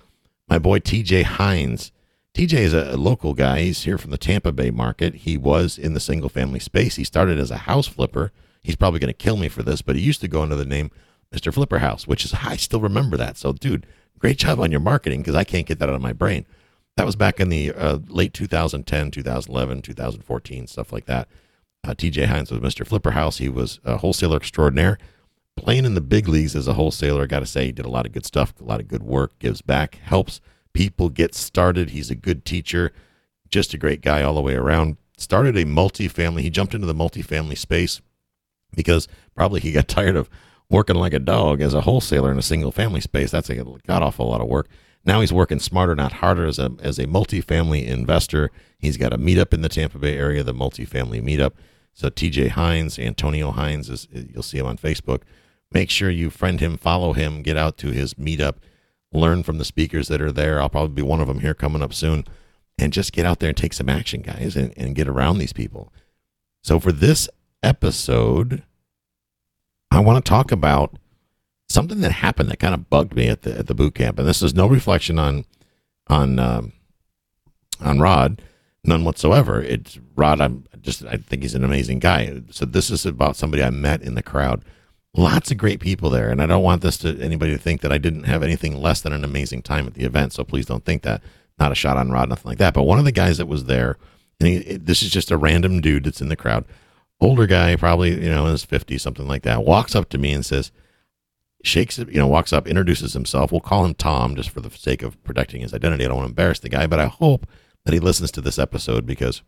My 0.49 0.59
boy 0.59 0.81
TJ 0.81 1.23
Hines 1.23 1.93
TJ 2.35 2.53
is 2.55 2.75
a 2.75 2.97
local 2.97 3.35
guy. 3.35 3.63
He's 3.63 3.83
here 3.83 3.99
from 3.99 4.13
the 4.13 4.19
Tampa 4.19 4.53
Bay 4.53 4.71
market. 4.71 5.15
He 5.15 5.37
was 5.37 5.77
in 5.77 5.95
the 5.95 6.01
single 6.01 6.29
family 6.29 6.61
space. 6.61 6.97
He 6.97 7.05
started 7.05 7.39
as 7.39 7.51
a 7.51 7.59
house 7.59 7.89
flipper. 7.89 8.31
He's 8.63 8.77
probably 8.77 9.01
going 9.01 9.13
to 9.13 9.15
kill 9.15 9.37
me 9.37 9.49
for 9.49 9.63
this, 9.63 9.83
but 9.83 9.97
he 9.97 10.03
used 10.03 10.21
to 10.21 10.29
go 10.29 10.43
under 10.43 10.55
the 10.55 10.65
name 10.65 10.91
Mr. 11.35 11.53
Flipper 11.53 11.79
House, 11.79 12.07
which 12.07 12.25
is, 12.25 12.35
I 12.43 12.57
still 12.57 12.81
remember 12.81 13.17
that. 13.17 13.37
So, 13.37 13.53
dude, 13.53 13.87
great 14.19 14.39
job 14.39 14.61
on 14.61 14.71
your 14.71 14.81
marketing 14.81 15.21
because 15.21 15.35
I 15.35 15.45
can't 15.45 15.67
get 15.67 15.79
that 15.81 15.89
out 15.89 15.95
of 15.95 16.03
my 16.03 16.13
brain. 16.13 16.47
That 16.97 17.07
was 17.07 17.17
back 17.17 17.41
in 17.41 17.49
the 17.49 17.73
uh, 17.73 17.99
late 18.09 18.35
2010, 18.35 19.11
2011, 19.11 19.83
2014, 19.83 20.67
stuff 20.67 20.93
like 20.93 21.07
that. 21.07 21.29
Uh, 21.83 21.95
TJ 21.95 22.27
Hines 22.27 22.51
was 22.51 22.61
Mr. 22.61 22.87
Flipper 22.87 23.13
House. 23.13 23.39
He 23.39 23.49
was 23.49 23.81
a 23.85 23.97
wholesaler 23.97 24.37
extraordinaire. 24.37 24.99
Playing 25.57 25.85
in 25.85 25.95
the 25.95 26.01
big 26.01 26.29
leagues 26.29 26.55
as 26.55 26.69
a 26.69 26.75
wholesaler, 26.75 27.23
I 27.23 27.27
got 27.27 27.41
to 27.41 27.47
say, 27.47 27.67
he 27.67 27.73
did 27.73 27.87
a 27.87 27.91
lot 27.91 28.07
of 28.07 28.13
good 28.13 28.27
stuff, 28.27 28.55
a 28.61 28.65
lot 28.65 28.81
of 28.81 28.89
good 28.89 29.03
work, 29.03 29.39
gives 29.39 29.63
back, 29.63 29.97
helps 29.97 30.41
people 30.73 31.09
get 31.09 31.35
started. 31.35 31.91
He's 31.91 32.11
a 32.11 32.15
good 32.15 32.45
teacher, 32.45 32.93
just 33.49 33.75
a 33.75 33.79
great 33.79 34.01
guy 34.03 34.23
all 34.23 34.35
the 34.35 34.41
way 34.41 34.55
around. 34.55 34.97
Started 35.17 35.57
a 35.57 35.65
multifamily. 35.65 36.41
He 36.41 36.51
jumped 36.51 36.75
into 36.75 36.87
the 36.87 36.95
multifamily 36.95 37.59
space 37.59 38.01
because 38.75 39.09
probably 39.35 39.61
he 39.61 39.73
got 39.73 39.89
tired 39.89 40.17
of 40.17 40.31
working 40.71 40.97
like 40.97 41.13
a 41.13 41.19
dog 41.19 41.61
as 41.61 41.75
a 41.75 41.83
wholesaler 41.83 42.31
in 42.31 42.39
a 42.39 42.43
single 42.43 42.73
family 42.73 43.01
space. 43.01 43.31
That's 43.31 43.51
a 43.51 43.57
god 43.57 44.03
awful 44.03 44.29
lot 44.29 44.41
of 44.41 44.49
work. 44.49 44.69
Now 45.05 45.21
he's 45.21 45.33
working 45.33 45.59
smarter, 45.59 45.95
not 45.95 46.13
harder, 46.15 46.47
as 46.47 46.59
a 46.59 46.73
as 46.81 46.99
a 46.99 47.07
multifamily 47.07 47.87
investor. 47.87 48.51
He's 48.79 48.97
got 48.97 49.13
a 49.13 49.19
meetup 49.19 49.53
in 49.55 49.63
the 49.63 49.69
Tampa 49.69 49.99
Bay 49.99 50.17
area, 50.17 50.43
the 50.43 50.55
multifamily 50.55 51.23
meetup. 51.23 51.53
So 51.93 52.09
TJ 52.09 52.51
Hines, 52.51 52.99
Antonio 52.99 53.51
Hines 53.51 53.89
is 53.89 54.09
you'll 54.13 54.43
see 54.43 54.59
him 54.59 54.67
on 54.67 54.77
Facebook. 54.77 55.23
Make 55.73 55.91
sure 55.91 56.11
you 56.11 56.31
friend 56.31 56.61
him, 56.61 56.77
follow 56.77 57.13
him, 57.13 57.43
get 57.43 57.57
out 57.57 57.77
to 57.79 57.89
his 57.89 58.15
meetup 58.15 58.57
learn 59.13 59.43
from 59.43 59.59
the 59.59 59.65
speakers 59.65 60.09
that 60.09 60.23
are 60.23 60.33
there. 60.33 60.61
I'll 60.61 60.69
probably 60.69 60.95
be 60.95 61.03
one 61.03 61.21
of 61.21 61.29
them 61.29 61.41
here 61.41 61.55
coming 61.55 61.83
up 61.83 61.93
soon. 61.93 62.25
And 62.79 62.93
just 62.93 63.13
get 63.13 63.27
out 63.27 63.41
there 63.41 63.51
and 63.51 63.57
take 63.57 63.75
some 63.75 63.91
action, 63.91 64.23
guys, 64.23 64.57
and, 64.57 64.73
and 64.77 64.95
get 64.95 65.07
around 65.07 65.37
these 65.37 65.53
people. 65.53 65.93
So 66.63 66.81
for 66.81 66.93
this 66.93 67.29
episode, 67.63 68.63
I 69.91 70.01
want 70.01 70.25
to 70.25 70.29
talk 70.29 70.51
about 70.51 70.97
something 71.69 72.01
that 72.01 72.13
happened 72.13 72.51
that 72.51 72.59
kind 72.59 72.75
of 72.75 72.89
bugged 72.89 73.15
me 73.15 73.29
at 73.29 73.43
the 73.43 73.59
at 73.59 73.67
the 73.67 73.75
boot 73.75 73.95
camp. 73.95 74.19
And 74.19 74.27
this 74.27 74.43
is 74.43 74.55
no 74.55 74.67
reflection 74.67 75.19
on 75.19 75.45
on 76.09 76.39
um, 76.39 76.73
on 77.81 77.99
Rod, 77.99 78.43
none 78.85 79.05
whatsoever. 79.05 79.61
It's 79.61 79.99
Rod. 80.17 80.41
I'm 80.41 80.65
just 80.81 81.05
I 81.05 81.17
think 81.17 81.43
he's 81.43 81.55
an 81.55 81.65
amazing 81.65 81.99
guy. 81.99 82.43
So 82.51 82.65
this 82.65 82.91
is 82.91 83.05
about 83.05 83.37
somebody 83.37 83.63
I 83.63 83.71
met 83.71 84.03
in 84.03 84.15
the 84.15 84.23
crowd 84.23 84.65
lots 85.15 85.51
of 85.51 85.59
great 85.59 85.81
people 85.81 86.09
there 86.11 86.31
and 86.31 86.41
i 86.41 86.47
don't 86.47 86.63
want 86.63 86.83
this 86.83 86.97
to 86.97 87.21
anybody 87.21 87.53
to 87.53 87.59
think 87.59 87.81
that 87.81 87.93
i 87.93 87.99
didn't 87.99 88.25
have 88.25 88.43
anything 88.43 88.81
less 88.81 89.01
than 89.01 89.13
an 89.13 89.25
amazing 89.25 89.63
time 89.63 89.87
at 89.87 89.95
the 89.95 90.05
event 90.05 90.33
so 90.33 90.45
please 90.45 90.67
don't 90.67 90.85
think 90.85 91.03
that 91.03 91.23
not 91.59 91.73
a 91.73 91.75
shot 91.75 91.97
on 91.97 92.11
rod 92.11 92.29
nothing 92.29 92.49
like 92.49 92.59
that 92.59 92.75
but 92.75 92.85
one 92.85 92.99
of 92.99 93.05
the 93.05 93.13
guys 93.13 93.39
that 93.39 93.47
was 93.47 93.65
there 93.65 93.97
and 94.39 94.49
he, 94.49 94.77
this 94.77 95.03
is 95.03 95.11
just 95.11 95.31
a 95.31 95.37
random 95.37 95.81
dude 95.81 96.05
that's 96.05 96.21
in 96.21 96.29
the 96.29 96.37
crowd 96.37 96.65
older 97.21 97.47
guy 97.47 97.75
probably 97.75 98.11
you 98.23 98.31
know 98.31 98.47
in 98.47 98.53
his 98.53 98.65
50s 98.65 99.01
something 99.01 99.27
like 99.27 99.43
that 99.43 99.65
walks 99.65 99.97
up 99.97 100.09
to 100.09 100.19
me 100.19 100.33
and 100.33 100.47
says 100.47 100.71
shakes 101.63 101.99
it, 101.99 102.09
you 102.11 102.19
know, 102.19 102.27
walks 102.27 102.53
up, 102.53 102.67
introduces 102.67 103.13
himself. 103.13 103.53
We'll 103.53 103.61
call 103.61 103.85
him 103.85 103.95
Tom 103.95 104.35
just 104.35 104.51
for 104.51 104.61
the 104.61 104.71
sake 104.71 105.03
of 105.03 105.23
protecting 105.25 105.61
his 105.61 105.75
identity. 105.75 106.05
I 106.05 106.09
don't 106.09 106.17
want 106.17 106.27
to 106.27 106.31
embarrass 106.31 106.59
the 106.61 106.69
guy, 106.69 106.87
but 106.87 107.01
I 107.01 107.07
hope 107.07 107.47
that 107.85 107.95
he 107.95 108.01
listens 108.01 108.31
to 108.33 108.41
this 108.41 108.59
episode 108.59 109.07
because 109.07 109.43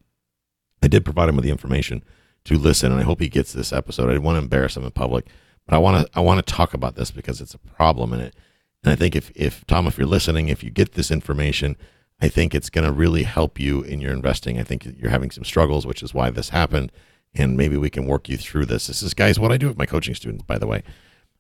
I 0.83 0.89
did 0.89 1.05
provide 1.05 1.29
him 1.29 1.37
with 1.37 1.45
the 1.45 1.51
information 1.51 2.05
to 2.45 2.59
listen, 2.59 2.91
and 2.91 3.01
I 3.01 3.05
hope 3.05 3.21
he 3.21 3.29
gets 3.29 3.53
this 3.53 3.73
episode. 3.73 4.05
I 4.05 4.13
didn't 4.13 4.25
want 4.25 4.37
to 4.37 4.43
embarrass 4.43 4.77
him 4.77 4.85
in 4.85 4.91
public, 4.91 5.27
but 5.67 5.75
I 5.75 5.79
want 5.79 6.07
to 6.07 6.19
I 6.19 6.21
want 6.21 6.45
to 6.45 6.53
talk 6.53 6.75
about 6.75 6.97
this 6.97 7.11
because 7.11 7.41
it's 7.41 7.55
a 7.55 7.59
problem 7.59 8.13
in 8.13 8.21
it. 8.21 8.35
And 8.83 8.93
I 8.93 8.97
think 8.97 9.15
if 9.15 9.31
if 9.35 9.67
Tom, 9.67 9.87
if 9.87 9.99
you're 9.99 10.07
listening, 10.07 10.49
if 10.49 10.63
you 10.63 10.71
get 10.71 10.93
this 10.93 11.11
information, 11.11 11.77
I 12.21 12.29
think 12.29 12.55
it's 12.55 12.71
going 12.71 12.87
to 12.87 12.93
really 12.93 13.25
help 13.25 13.59
you 13.59 13.83
in 13.83 14.01
your 14.01 14.13
investing. 14.13 14.59
I 14.59 14.65
think 14.65 14.87
you're 14.99 15.11
having 15.11 15.31
some 15.31 15.45
struggles, 15.45 15.87
which 15.87 16.03
is 16.03 16.15
why 16.15 16.31
this 16.31 16.51
happened, 16.51 16.93
and 17.35 17.57
maybe 17.57 17.77
we 17.77 17.91
can 17.91 18.07
work 18.07 18.29
you 18.29 18.37
through 18.37 18.67
this. 18.67 18.87
This 18.87 19.03
is 19.03 19.15
guys 19.15 19.39
what 19.39 19.53
I 19.53 19.57
do 19.57 19.69
with 19.69 19.79
my 19.79 19.87
coaching 19.87 20.15
students, 20.15 20.45
by 20.45 20.59
the 20.59 20.67
way. 20.67 20.83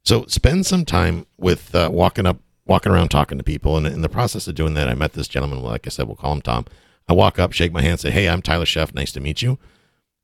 So 0.05 0.27
spend 0.27 0.67
some 0.67 0.85
time 0.85 1.27
with 1.37 1.75
uh, 1.75 1.89
walking 1.93 2.27
up, 2.27 2.39
walking 2.67 2.91
around, 2.91 3.09
talking 3.09 3.39
to 3.39 3.45
people. 3.45 3.77
And 3.77 3.87
in 3.87 4.03
the 4.03 4.09
process 4.09 4.49
of 4.49 4.55
doing 4.55 4.75
that, 4.75 4.89
I 4.89 4.95
met 4.95 5.13
this 5.13 5.29
gentleman. 5.29 5.63
Like 5.63 5.87
I 5.87 5.91
said, 5.91 6.07
we'll 6.07 6.17
call 6.17 6.33
him 6.33 6.43
Tom. 6.43 6.67
I 7.09 7.13
walk 7.13 7.39
up, 7.39 7.53
shake 7.53 7.73
my 7.73 7.83
hand, 7.83 8.01
say, 8.01 8.11
"Hey, 8.11 8.29
I'm 8.29 8.43
Tyler 8.43 8.65
Sheff. 8.65 8.95
Nice 8.95 9.13
to 9.13 9.21
meet 9.21 9.43
you." 9.43 9.59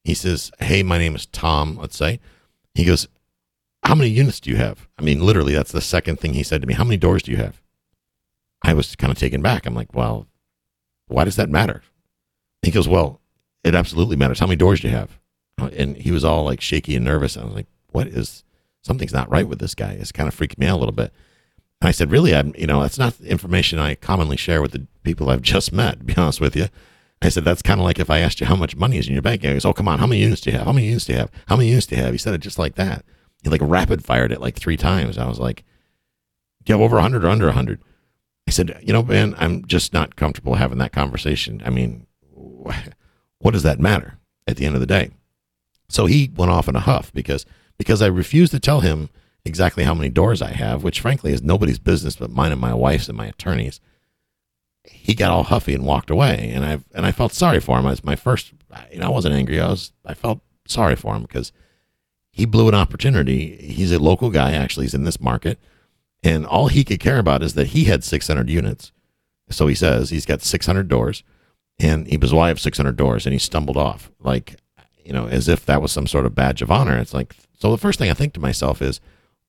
He 0.04 0.14
says, 0.14 0.50
"Hey, 0.60 0.82
my 0.82 0.98
name 0.98 1.14
is 1.14 1.26
Tom." 1.26 1.76
Let's 1.76 1.96
say. 1.96 2.20
He 2.74 2.84
goes, 2.84 3.08
"How 3.88 3.94
many 3.94 4.10
units 4.10 4.40
do 4.40 4.50
you 4.50 4.56
have?" 4.56 4.88
I 4.98 5.02
mean, 5.02 5.20
literally, 5.20 5.54
that's 5.54 5.72
the 5.72 5.80
second 5.80 6.20
thing 6.20 6.34
he 6.34 6.42
said 6.42 6.60
to 6.60 6.66
me. 6.66 6.74
"How 6.74 6.84
many 6.84 6.96
doors 6.96 7.22
do 7.22 7.32
you 7.32 7.38
have?" 7.38 7.60
I 8.62 8.74
was 8.74 8.96
kind 8.96 9.10
of 9.10 9.18
taken 9.18 9.42
back. 9.42 9.66
I'm 9.66 9.74
like, 9.74 9.94
"Well, 9.94 10.26
why 11.06 11.24
does 11.24 11.36
that 11.36 11.50
matter?" 11.50 11.82
He 12.62 12.70
goes, 12.70 12.88
"Well, 12.88 13.20
it 13.64 13.74
absolutely 13.74 14.16
matters. 14.16 14.40
How 14.40 14.46
many 14.46 14.56
doors 14.56 14.80
do 14.80 14.88
you 14.88 14.94
have?" 14.94 15.18
And 15.58 15.96
he 15.96 16.12
was 16.12 16.24
all 16.24 16.44
like 16.44 16.60
shaky 16.60 16.94
and 16.96 17.04
nervous. 17.04 17.36
I 17.36 17.44
was 17.44 17.54
like, 17.54 17.66
"What 17.90 18.06
is?" 18.06 18.44
something's 18.82 19.12
not 19.12 19.30
right 19.30 19.48
with 19.48 19.58
this 19.58 19.74
guy. 19.74 19.92
It's 19.92 20.12
kind 20.12 20.28
of 20.28 20.34
freaked 20.34 20.58
me 20.58 20.66
out 20.66 20.76
a 20.76 20.80
little 20.80 20.92
bit. 20.92 21.12
And 21.80 21.88
I 21.88 21.92
said, 21.92 22.10
really, 22.10 22.34
I'm, 22.34 22.54
you 22.56 22.66
know, 22.66 22.80
that's 22.80 22.98
not 22.98 23.20
information 23.20 23.78
I 23.78 23.94
commonly 23.94 24.36
share 24.36 24.62
with 24.62 24.72
the 24.72 24.86
people 25.04 25.30
I've 25.30 25.42
just 25.42 25.72
met, 25.72 25.98
to 25.98 26.04
be 26.04 26.16
honest 26.16 26.40
with 26.40 26.56
you. 26.56 26.68
I 27.20 27.28
said, 27.28 27.44
that's 27.44 27.62
kind 27.62 27.80
of 27.80 27.84
like 27.84 27.98
if 27.98 28.10
I 28.10 28.20
asked 28.20 28.40
you 28.40 28.46
how 28.46 28.56
much 28.56 28.76
money 28.76 28.98
is 28.98 29.08
in 29.08 29.12
your 29.12 29.22
bank. 29.22 29.42
He 29.42 29.48
goes, 29.48 29.64
oh, 29.64 29.72
come 29.72 29.88
on. 29.88 29.98
How 29.98 30.06
many 30.06 30.20
units 30.20 30.40
do 30.40 30.50
you 30.50 30.56
have? 30.56 30.66
How 30.66 30.72
many 30.72 30.86
units 30.86 31.04
do 31.04 31.12
you 31.12 31.18
have? 31.18 31.30
How 31.46 31.56
many 31.56 31.68
units 31.68 31.86
do 31.86 31.96
you 31.96 32.02
have? 32.02 32.12
He 32.12 32.18
said 32.18 32.34
it 32.34 32.40
just 32.40 32.58
like 32.58 32.76
that. 32.76 33.04
He 33.42 33.50
like 33.50 33.60
rapid 33.62 34.04
fired 34.04 34.32
it 34.32 34.40
like 34.40 34.56
three 34.56 34.76
times. 34.76 35.18
I 35.18 35.26
was 35.28 35.38
like, 35.38 35.64
do 36.64 36.72
you 36.72 36.74
have 36.74 36.84
over 36.84 36.96
100 36.96 37.24
or 37.24 37.28
under 37.28 37.46
100? 37.46 37.80
I 38.46 38.50
said, 38.50 38.78
you 38.82 38.92
know, 38.92 39.02
man, 39.02 39.34
I'm 39.38 39.64
just 39.66 39.92
not 39.92 40.16
comfortable 40.16 40.54
having 40.54 40.78
that 40.78 40.92
conversation. 40.92 41.62
I 41.64 41.70
mean, 41.70 42.06
what 43.38 43.52
does 43.52 43.62
that 43.62 43.78
matter 43.78 44.18
at 44.46 44.56
the 44.56 44.66
end 44.66 44.74
of 44.74 44.80
the 44.80 44.86
day? 44.86 45.10
So 45.88 46.06
he 46.06 46.30
went 46.34 46.50
off 46.50 46.68
in 46.68 46.76
a 46.76 46.80
huff 46.80 47.12
because 47.12 47.46
because 47.78 48.02
I 48.02 48.06
refused 48.06 48.52
to 48.52 48.60
tell 48.60 48.80
him 48.80 49.08
exactly 49.44 49.84
how 49.84 49.94
many 49.94 50.10
doors 50.10 50.42
I 50.42 50.52
have, 50.52 50.82
which 50.82 51.00
frankly 51.00 51.32
is 51.32 51.42
nobody's 51.42 51.78
business 51.78 52.16
but 52.16 52.30
mine 52.30 52.52
and 52.52 52.60
my 52.60 52.74
wife's 52.74 53.08
and 53.08 53.16
my 53.16 53.26
attorney's. 53.26 53.80
He 54.84 55.14
got 55.14 55.30
all 55.30 55.44
huffy 55.44 55.74
and 55.74 55.84
walked 55.84 56.10
away, 56.10 56.50
and 56.54 56.64
I 56.64 56.80
and 56.94 57.06
I 57.06 57.12
felt 57.12 57.32
sorry 57.32 57.60
for 57.60 57.78
him. 57.78 57.86
As 57.86 58.04
my 58.04 58.16
first, 58.16 58.52
you 58.90 58.98
know, 58.98 59.06
I 59.06 59.10
wasn't 59.10 59.34
angry. 59.34 59.60
I 59.60 59.68
was 59.68 59.92
I 60.04 60.14
felt 60.14 60.40
sorry 60.66 60.96
for 60.96 61.14
him 61.14 61.22
because 61.22 61.52
he 62.38 62.46
blew 62.46 62.68
an 62.68 62.74
opportunity. 62.74 63.56
He's 63.56 63.90
a 63.90 63.98
local 63.98 64.30
guy, 64.30 64.52
actually. 64.52 64.84
He's 64.84 64.94
in 64.94 65.02
this 65.02 65.20
market, 65.20 65.58
and 66.22 66.46
all 66.46 66.68
he 66.68 66.84
could 66.84 67.00
care 67.00 67.18
about 67.18 67.42
is 67.42 67.54
that 67.54 67.68
he 67.68 67.84
had 67.86 68.04
600 68.04 68.48
units. 68.48 68.92
So 69.50 69.66
he 69.66 69.74
says 69.74 70.10
he's 70.10 70.24
got 70.24 70.42
600 70.42 70.86
doors, 70.86 71.24
and 71.80 72.06
he 72.06 72.16
was, 72.16 72.32
well, 72.32 72.44
I 72.44 72.48
have 72.48 72.60
600 72.60 72.96
doors, 72.96 73.26
and 73.26 73.32
he 73.32 73.40
stumbled 73.40 73.76
off 73.76 74.12
like, 74.20 74.54
you 75.04 75.12
know, 75.12 75.26
as 75.26 75.48
if 75.48 75.66
that 75.66 75.82
was 75.82 75.90
some 75.90 76.06
sort 76.06 76.26
of 76.26 76.36
badge 76.36 76.62
of 76.62 76.70
honor. 76.70 76.96
It's 76.96 77.12
like 77.12 77.34
so 77.58 77.72
the 77.72 77.76
first 77.76 77.98
thing 77.98 78.08
I 78.08 78.14
think 78.14 78.34
to 78.34 78.40
myself 78.40 78.80
is, 78.80 79.00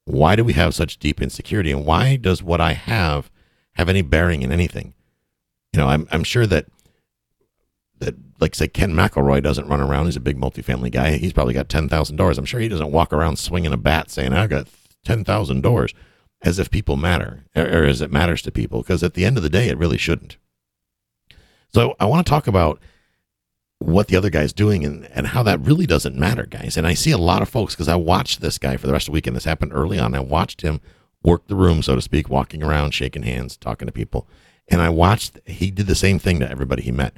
why 0.06 0.36
do 0.36 0.44
we 0.44 0.54
have 0.54 0.74
such 0.74 0.98
deep 0.98 1.22
insecurity, 1.22 1.72
and 1.72 1.86
why 1.86 2.16
does 2.16 2.42
what 2.42 2.60
I 2.60 2.74
have 2.74 3.30
have 3.74 3.88
any 3.88 4.02
bearing 4.02 4.42
in 4.42 4.52
anything? 4.52 4.96
You 5.74 5.80
know, 5.80 5.88
I'm 5.90 6.08
I'm 6.12 6.24
sure 6.24 6.48
that 6.48 6.66
that 6.66 6.66
like 8.40 8.56
say 8.56 8.68
Ken 8.68 8.94
McElroy 8.94 9.44
doesn't 9.44 9.68
run 9.68 9.82
around. 9.82 10.06
He's 10.06 10.16
a 10.16 10.22
big 10.22 10.38
multifamily 10.38 10.92
guy. 10.92 11.18
He's 11.18 11.34
probably 11.34 11.54
got 11.54 11.70
ten 11.70 11.90
thousand 11.90 12.16
doors. 12.16 12.38
I'm 12.38 12.46
sure 12.46 12.60
he 12.60 12.70
doesn't 12.70 12.92
walk 12.92 13.14
around 13.14 13.38
swinging 13.38 13.74
a 13.74 13.78
bat 13.78 14.10
saying 14.10 14.34
I've 14.34 14.50
got 14.50 14.68
ten 15.04 15.24
thousand 15.24 15.62
doors, 15.62 15.94
as 16.42 16.60
if 16.60 16.72
people 16.72 16.96
matter 16.96 17.46
or, 17.56 17.64
or 17.64 17.84
as 17.86 18.02
it 18.02 18.12
matters 18.12 18.42
to 18.44 18.52
people. 18.52 18.82
Because 18.82 19.04
at 19.04 19.14
the 19.14 19.26
end 19.26 19.38
of 19.38 19.44
the 19.44 19.50
day, 19.50 19.68
it 19.68 19.78
really 19.78 19.98
shouldn't. 19.98 20.38
So 21.74 21.96
I 22.00 22.06
want 22.06 22.26
to 22.26 22.30
talk 22.30 22.48
about 22.48 22.80
what 23.80 24.08
the 24.08 24.16
other 24.18 24.30
guy's 24.30 24.52
doing 24.52 24.84
and, 24.84 25.06
and 25.12 25.28
how 25.28 25.42
that 25.44 25.62
really 25.62 25.86
doesn't 25.86 26.16
matter, 26.16 26.46
guys. 26.46 26.76
And 26.76 26.86
I 26.86 26.94
see 26.94 27.12
a 27.12 27.18
lot 27.18 27.42
of 27.42 27.48
folks 27.48 27.76
because 27.76 27.88
I 27.88 27.96
watched 27.96 28.42
this 28.42 28.58
guy 28.58 28.76
for 28.76 28.88
the 28.88 28.94
rest 28.94 29.08
of 29.08 29.12
the 29.12 29.16
weekend. 29.16 29.36
This 29.36 29.46
happened 29.46 29.72
early 29.74 29.98
on. 29.98 30.14
I 30.14 30.20
watched 30.20 30.62
him 30.62 30.82
work 31.24 31.48
the 31.48 31.56
room, 31.56 31.82
so 31.82 31.96
to 31.96 32.02
speak, 32.02 32.30
walking 32.30 32.62
around, 32.64 32.94
shaking 32.94 33.24
hands, 33.24 33.56
talking 33.56 33.86
to 33.86 33.92
people. 33.92 34.28
And 34.68 34.82
I 34.82 34.90
watched, 34.90 35.40
he 35.46 35.72
did 35.72 35.88
the 35.88 35.96
same 35.96 36.20
thing 36.20 36.40
to 36.40 36.50
everybody 36.50 36.84
he 36.84 36.92
met. 36.92 37.14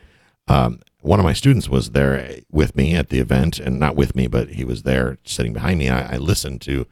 Um, 0.48 0.82
one 1.02 1.20
of 1.20 1.24
my 1.24 1.34
students 1.34 1.70
was 1.70 1.92
there 1.92 2.40
with 2.52 2.76
me 2.76 2.96
at 2.96 3.10
the 3.10 3.20
event, 3.20 3.60
and 3.60 3.80
not 3.80 3.96
with 3.96 4.16
me, 4.16 4.28
but 4.28 4.50
he 4.50 4.64
was 4.64 4.84
there 4.84 5.18
sitting 5.24 5.54
behind 5.54 5.80
me. 5.80 5.90
I, 5.90 6.16
I 6.16 6.18
listened 6.18 6.62
to 6.62 6.86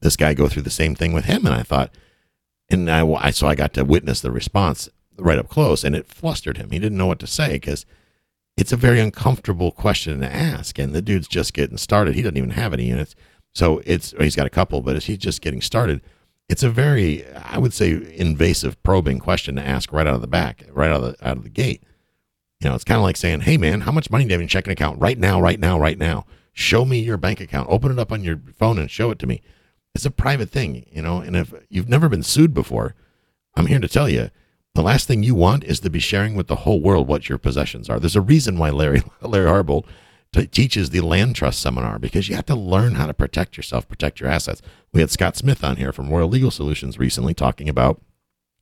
this 0.00 0.16
guy 0.16 0.34
go 0.34 0.48
through 0.48 0.62
the 0.62 0.70
same 0.70 0.94
thing 0.94 1.12
with 1.12 1.24
him, 1.24 1.46
and 1.46 1.54
I 1.54 1.62
thought, 1.62 1.94
and 2.68 2.90
I, 2.90 3.06
I 3.06 3.30
so 3.30 3.46
I 3.46 3.54
got 3.54 3.72
to 3.74 3.84
witness 3.84 4.20
the 4.20 4.30
response 4.30 4.88
right 5.18 5.38
up 5.38 5.48
close, 5.48 5.84
and 5.84 5.96
it 5.96 6.08
flustered 6.08 6.58
him. 6.58 6.70
He 6.70 6.78
didn't 6.78 6.98
know 6.98 7.06
what 7.06 7.18
to 7.20 7.26
say 7.26 7.52
because 7.52 7.86
it's 8.56 8.72
a 8.72 8.76
very 8.76 9.00
uncomfortable 9.00 9.70
question 9.70 10.20
to 10.20 10.32
ask. 10.32 10.78
And 10.78 10.94
the 10.94 11.02
dude's 11.02 11.28
just 11.28 11.52
getting 11.52 11.76
started. 11.76 12.14
He 12.14 12.22
doesn't 12.22 12.36
even 12.36 12.50
have 12.50 12.72
any 12.72 12.84
units. 12.84 13.14
So 13.54 13.82
it's, 13.84 14.12
he's 14.18 14.36
got 14.36 14.46
a 14.46 14.50
couple, 14.50 14.80
but 14.82 15.02
he's 15.02 15.18
just 15.18 15.40
getting 15.40 15.60
started. 15.60 16.00
It's 16.48 16.62
a 16.62 16.70
very, 16.70 17.26
I 17.34 17.58
would 17.58 17.74
say, 17.74 18.14
invasive, 18.14 18.82
probing 18.82 19.18
question 19.18 19.56
to 19.56 19.66
ask 19.66 19.92
right 19.92 20.06
out 20.06 20.14
of 20.14 20.20
the 20.20 20.26
back, 20.26 20.64
right 20.70 20.90
out 20.90 21.02
of 21.02 21.18
the, 21.18 21.28
out 21.28 21.36
of 21.38 21.42
the 21.42 21.50
gate. 21.50 21.82
Know, 22.66 22.74
it's 22.74 22.84
kind 22.84 22.98
of 22.98 23.04
like 23.04 23.16
saying, 23.16 23.40
hey, 23.40 23.56
man, 23.56 23.82
how 23.82 23.92
much 23.92 24.10
money 24.10 24.24
do 24.24 24.28
you 24.28 24.34
have 24.34 24.40
in 24.40 24.44
your 24.44 24.48
checking 24.48 24.72
account 24.72 25.00
right 25.00 25.18
now, 25.18 25.40
right 25.40 25.60
now, 25.60 25.78
right 25.78 25.98
now? 25.98 26.26
Show 26.52 26.84
me 26.84 26.98
your 26.98 27.16
bank 27.16 27.40
account. 27.40 27.68
Open 27.70 27.92
it 27.92 27.98
up 27.98 28.12
on 28.12 28.24
your 28.24 28.40
phone 28.56 28.78
and 28.78 28.90
show 28.90 29.10
it 29.10 29.18
to 29.20 29.26
me. 29.26 29.42
It's 29.94 30.06
a 30.06 30.10
private 30.10 30.50
thing, 30.50 30.86
you 30.90 31.02
know, 31.02 31.18
and 31.18 31.36
if 31.36 31.54
you've 31.68 31.88
never 31.88 32.08
been 32.08 32.22
sued 32.22 32.52
before, 32.52 32.94
I'm 33.54 33.66
here 33.66 33.78
to 33.78 33.88
tell 33.88 34.08
you 34.08 34.30
the 34.74 34.82
last 34.82 35.08
thing 35.08 35.22
you 35.22 35.34
want 35.34 35.64
is 35.64 35.80
to 35.80 35.90
be 35.90 35.98
sharing 35.98 36.34
with 36.34 36.48
the 36.48 36.56
whole 36.56 36.80
world 36.80 37.08
what 37.08 37.28
your 37.28 37.38
possessions 37.38 37.88
are. 37.88 37.98
There's 37.98 38.16
a 38.16 38.20
reason 38.20 38.58
why 38.58 38.70
Larry 38.70 39.02
Larry 39.22 39.48
Harbolt 39.48 39.86
t- 40.32 40.46
teaches 40.46 40.90
the 40.90 41.00
land 41.00 41.34
trust 41.34 41.60
seminar 41.60 41.98
because 41.98 42.28
you 42.28 42.36
have 42.36 42.46
to 42.46 42.54
learn 42.54 42.96
how 42.96 43.06
to 43.06 43.14
protect 43.14 43.56
yourself, 43.56 43.88
protect 43.88 44.20
your 44.20 44.28
assets. 44.28 44.60
We 44.92 45.00
had 45.00 45.10
Scott 45.10 45.36
Smith 45.36 45.64
on 45.64 45.76
here 45.76 45.92
from 45.92 46.10
Royal 46.10 46.28
Legal 46.28 46.50
Solutions 46.50 46.98
recently 46.98 47.32
talking 47.32 47.68
about 47.68 48.02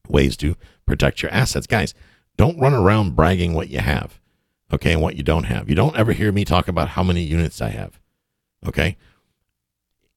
ways 0.08 0.36
to 0.36 0.56
protect 0.86 1.22
your 1.22 1.32
assets. 1.32 1.66
Guys, 1.66 1.94
don't 2.36 2.58
run 2.58 2.74
around 2.74 3.16
bragging 3.16 3.54
what 3.54 3.68
you 3.68 3.80
have, 3.80 4.20
okay, 4.72 4.92
and 4.92 5.02
what 5.02 5.16
you 5.16 5.22
don't 5.22 5.44
have. 5.44 5.68
You 5.68 5.74
don't 5.74 5.96
ever 5.96 6.12
hear 6.12 6.32
me 6.32 6.44
talk 6.44 6.68
about 6.68 6.90
how 6.90 7.02
many 7.02 7.22
units 7.22 7.60
I 7.60 7.70
have, 7.70 8.00
okay? 8.66 8.96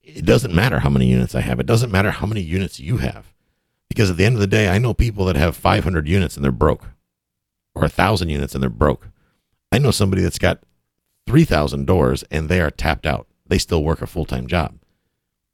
It 0.01 0.25
doesn't 0.25 0.55
matter 0.55 0.79
how 0.79 0.89
many 0.89 1.07
units 1.07 1.35
I 1.35 1.41
have. 1.41 1.59
It 1.59 1.65
doesn't 1.65 1.91
matter 1.91 2.11
how 2.11 2.25
many 2.25 2.41
units 2.41 2.79
you 2.79 2.97
have. 2.97 3.33
Because 3.89 4.09
at 4.09 4.17
the 4.17 4.25
end 4.25 4.35
of 4.35 4.41
the 4.41 4.47
day, 4.47 4.69
I 4.69 4.77
know 4.77 4.93
people 4.93 5.25
that 5.25 5.35
have 5.35 5.55
500 5.55 6.07
units 6.07 6.35
and 6.35 6.43
they're 6.43 6.51
broke, 6.51 6.85
or 7.75 7.81
1,000 7.81 8.29
units 8.29 8.53
and 8.53 8.61
they're 8.61 8.69
broke. 8.69 9.09
I 9.71 9.79
know 9.79 9.91
somebody 9.91 10.21
that's 10.21 10.39
got 10.39 10.63
3,000 11.27 11.85
doors 11.85 12.23
and 12.31 12.47
they 12.47 12.61
are 12.61 12.71
tapped 12.71 13.05
out. 13.05 13.27
They 13.45 13.57
still 13.57 13.83
work 13.83 14.01
a 14.01 14.07
full 14.07 14.25
time 14.25 14.47
job. 14.47 14.79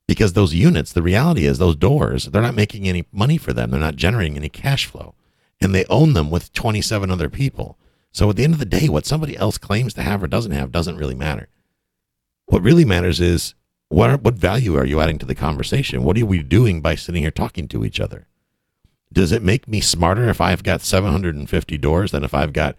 Because 0.07 0.33
those 0.33 0.53
units, 0.53 0.91
the 0.91 1.01
reality 1.01 1.45
is 1.45 1.57
those 1.57 1.75
doors, 1.75 2.25
they're 2.25 2.41
not 2.41 2.55
making 2.55 2.87
any 2.87 3.05
money 3.11 3.37
for 3.37 3.53
them. 3.53 3.71
They're 3.71 3.79
not 3.79 3.95
generating 3.95 4.35
any 4.35 4.49
cash 4.49 4.85
flow. 4.85 5.15
And 5.63 5.73
they 5.73 5.85
own 5.85 6.13
them 6.13 6.29
with 6.29 6.51
27 6.53 7.09
other 7.09 7.29
people. 7.29 7.77
So 8.11 8.29
at 8.29 8.35
the 8.35 8.43
end 8.43 8.53
of 8.53 8.59
the 8.59 8.65
day, 8.65 8.89
what 8.89 9.05
somebody 9.05 9.35
else 9.37 9.57
claims 9.57 9.93
to 9.95 10.03
have 10.03 10.21
or 10.21 10.27
doesn't 10.27 10.51
have 10.51 10.71
doesn't 10.71 10.97
really 10.97 11.15
matter. 11.15 11.47
What 12.45 12.61
really 12.61 12.85
matters 12.85 13.19
is 13.19 13.55
what 13.87 14.09
are, 14.09 14.17
what 14.17 14.35
value 14.35 14.75
are 14.75 14.85
you 14.85 14.99
adding 14.99 15.17
to 15.19 15.25
the 15.25 15.35
conversation? 15.35 16.03
What 16.03 16.17
are 16.17 16.25
we 16.25 16.43
doing 16.43 16.81
by 16.81 16.95
sitting 16.95 17.21
here 17.21 17.31
talking 17.31 17.67
to 17.69 17.85
each 17.85 17.99
other? 17.99 18.27
Does 19.11 19.31
it 19.31 19.41
make 19.41 19.67
me 19.67 19.79
smarter 19.79 20.27
if 20.29 20.41
I've 20.41 20.63
got 20.63 20.81
750 20.81 21.77
doors 21.77 22.11
than 22.11 22.23
if 22.23 22.33
I've 22.33 22.53
got 22.53 22.75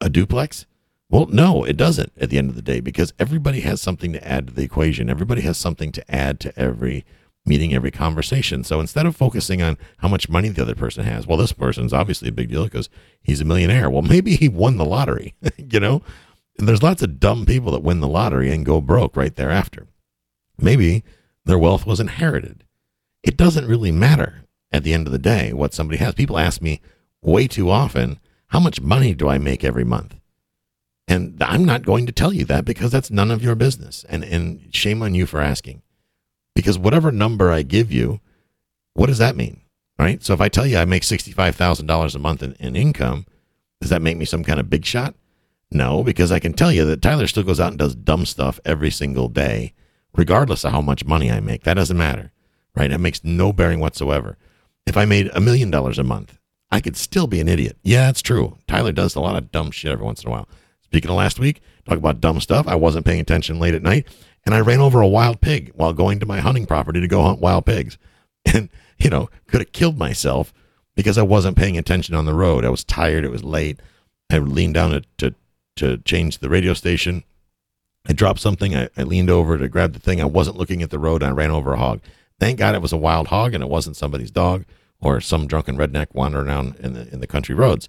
a 0.00 0.10
duplex? 0.10 0.66
Well, 1.08 1.26
no, 1.26 1.64
it 1.64 1.76
doesn't 1.76 2.12
at 2.20 2.30
the 2.30 2.38
end 2.38 2.50
of 2.50 2.56
the 2.56 2.62
day 2.62 2.80
because 2.80 3.12
everybody 3.18 3.60
has 3.60 3.80
something 3.80 4.12
to 4.12 4.26
add 4.26 4.48
to 4.48 4.52
the 4.52 4.62
equation. 4.62 5.08
Everybody 5.08 5.42
has 5.42 5.56
something 5.56 5.92
to 5.92 6.14
add 6.14 6.40
to 6.40 6.58
every 6.58 7.04
meeting, 7.44 7.74
every 7.74 7.90
conversation. 7.90 8.62
So 8.64 8.80
instead 8.80 9.06
of 9.06 9.16
focusing 9.16 9.62
on 9.62 9.76
how 9.98 10.08
much 10.08 10.28
money 10.28 10.48
the 10.48 10.62
other 10.62 10.74
person 10.74 11.04
has, 11.04 11.26
well, 11.26 11.38
this 11.38 11.52
person's 11.52 11.92
obviously 11.92 12.28
a 12.28 12.32
big 12.32 12.50
deal 12.50 12.64
because 12.64 12.88
he's 13.20 13.40
a 13.40 13.44
millionaire. 13.44 13.90
Well, 13.90 14.02
maybe 14.14 14.36
he 14.36 14.48
won 14.48 14.76
the 14.76 14.84
lottery, 14.84 15.34
you 15.56 15.80
know? 15.80 16.02
And 16.58 16.68
there's 16.68 16.82
lots 16.82 17.02
of 17.02 17.18
dumb 17.18 17.46
people 17.46 17.72
that 17.72 17.82
win 17.82 18.00
the 18.00 18.08
lottery 18.08 18.52
and 18.52 18.66
go 18.66 18.80
broke 18.80 19.16
right 19.16 19.34
thereafter. 19.34 19.88
Maybe 20.58 21.02
their 21.44 21.58
wealth 21.58 21.86
was 21.86 21.98
inherited. 21.98 22.64
It 23.22 23.36
doesn't 23.36 23.66
really 23.66 23.92
matter 23.92 24.44
at 24.70 24.84
the 24.84 24.92
end 24.92 25.06
of 25.06 25.12
the 25.12 25.18
day 25.18 25.52
what 25.52 25.74
somebody 25.74 25.98
has. 25.98 26.14
People 26.14 26.38
ask 26.38 26.60
me 26.60 26.80
way 27.22 27.46
too 27.46 27.70
often, 27.70 28.18
how 28.48 28.60
much 28.60 28.80
money 28.80 29.14
do 29.14 29.28
I 29.28 29.38
make 29.38 29.64
every 29.64 29.84
month? 29.84 30.16
And 31.08 31.42
I'm 31.42 31.64
not 31.64 31.84
going 31.84 32.06
to 32.06 32.12
tell 32.12 32.32
you 32.32 32.44
that 32.46 32.64
because 32.64 32.92
that's 32.92 33.10
none 33.10 33.30
of 33.30 33.42
your 33.42 33.54
business. 33.54 34.04
And, 34.08 34.22
and 34.24 34.74
shame 34.74 35.02
on 35.02 35.14
you 35.14 35.26
for 35.26 35.40
asking. 35.40 35.82
Because 36.54 36.78
whatever 36.78 37.10
number 37.10 37.50
I 37.50 37.62
give 37.62 37.90
you, 37.92 38.20
what 38.94 39.06
does 39.06 39.18
that 39.18 39.36
mean? 39.36 39.60
Right. 39.98 40.22
So 40.22 40.32
if 40.32 40.40
I 40.40 40.48
tell 40.48 40.66
you 40.66 40.78
I 40.78 40.84
make 40.84 41.02
$65,000 41.02 42.14
a 42.14 42.18
month 42.18 42.42
in, 42.42 42.54
in 42.54 42.74
income, 42.74 43.24
does 43.80 43.90
that 43.90 44.02
make 44.02 44.16
me 44.16 44.24
some 44.24 44.42
kind 44.42 44.58
of 44.58 44.70
big 44.70 44.84
shot? 44.84 45.14
No, 45.70 46.02
because 46.02 46.30
I 46.30 46.38
can 46.38 46.52
tell 46.52 46.72
you 46.72 46.84
that 46.84 47.02
Tyler 47.02 47.26
still 47.26 47.42
goes 47.44 47.60
out 47.60 47.70
and 47.70 47.78
does 47.78 47.94
dumb 47.94 48.26
stuff 48.26 48.60
every 48.64 48.90
single 48.90 49.28
day, 49.28 49.74
regardless 50.14 50.64
of 50.64 50.72
how 50.72 50.80
much 50.80 51.04
money 51.04 51.30
I 51.30 51.40
make. 51.40 51.62
That 51.64 51.74
doesn't 51.74 51.96
matter, 51.96 52.32
right? 52.74 52.90
It 52.90 52.98
makes 52.98 53.24
no 53.24 53.52
bearing 53.52 53.80
whatsoever. 53.80 54.36
If 54.86 54.96
I 54.96 55.04
made 55.04 55.30
a 55.32 55.40
million 55.40 55.70
dollars 55.70 55.98
a 55.98 56.04
month, 56.04 56.38
I 56.70 56.80
could 56.80 56.96
still 56.96 57.26
be 57.26 57.40
an 57.40 57.48
idiot. 57.48 57.78
Yeah, 57.82 58.08
it's 58.10 58.22
true. 58.22 58.58
Tyler 58.66 58.92
does 58.92 59.14
a 59.14 59.20
lot 59.20 59.36
of 59.36 59.50
dumb 59.52 59.70
shit 59.70 59.92
every 59.92 60.04
once 60.04 60.22
in 60.22 60.28
a 60.28 60.30
while. 60.30 60.48
Speaking 60.82 61.10
of 61.10 61.16
last 61.16 61.38
week, 61.38 61.60
talk 61.88 61.98
about 61.98 62.20
dumb 62.20 62.40
stuff. 62.40 62.68
I 62.68 62.74
wasn't 62.74 63.06
paying 63.06 63.20
attention 63.20 63.58
late 63.58 63.74
at 63.74 63.82
night, 63.82 64.06
and 64.44 64.54
I 64.54 64.60
ran 64.60 64.80
over 64.80 65.00
a 65.00 65.08
wild 65.08 65.40
pig 65.40 65.72
while 65.74 65.92
going 65.92 66.18
to 66.20 66.26
my 66.26 66.40
hunting 66.40 66.66
property 66.66 67.00
to 67.00 67.08
go 67.08 67.22
hunt 67.22 67.40
wild 67.40 67.66
pigs. 67.66 67.98
And, 68.52 68.70
you 68.98 69.08
know, 69.08 69.30
could 69.46 69.60
have 69.60 69.70
killed 69.70 69.96
myself 69.96 70.52
because 70.96 71.16
I 71.16 71.22
wasn't 71.22 71.56
paying 71.56 71.78
attention 71.78 72.16
on 72.16 72.24
the 72.24 72.34
road. 72.34 72.64
I 72.64 72.70
was 72.70 72.82
tired. 72.82 73.24
It 73.24 73.30
was 73.30 73.44
late. 73.44 73.78
I 74.32 74.38
leaned 74.38 74.74
down 74.74 74.90
to, 74.90 75.02
to, 75.18 75.34
to 75.76 75.98
change 75.98 76.38
the 76.38 76.50
radio 76.50 76.74
station. 76.74 77.22
I 78.04 78.14
dropped 78.14 78.40
something. 78.40 78.74
I, 78.74 78.88
I 78.96 79.04
leaned 79.04 79.30
over 79.30 79.56
to 79.58 79.68
grab 79.68 79.92
the 79.92 80.00
thing. 80.00 80.20
I 80.20 80.24
wasn't 80.24 80.56
looking 80.56 80.82
at 80.82 80.90
the 80.90 80.98
road 80.98 81.22
and 81.22 81.30
I 81.30 81.34
ran 81.34 81.52
over 81.52 81.72
a 81.72 81.78
hog. 81.78 82.00
Thank 82.40 82.58
God 82.58 82.74
it 82.74 82.82
was 82.82 82.92
a 82.92 82.96
wild 82.96 83.28
hog 83.28 83.54
and 83.54 83.62
it 83.62 83.70
wasn't 83.70 83.96
somebody's 83.96 84.32
dog 84.32 84.64
or 85.00 85.20
some 85.20 85.46
drunken 85.46 85.76
redneck 85.76 86.08
wandering 86.12 86.48
around 86.48 86.76
in 86.80 86.94
the 86.94 87.12
in 87.12 87.20
the 87.20 87.26
country 87.28 87.54
roads. 87.54 87.88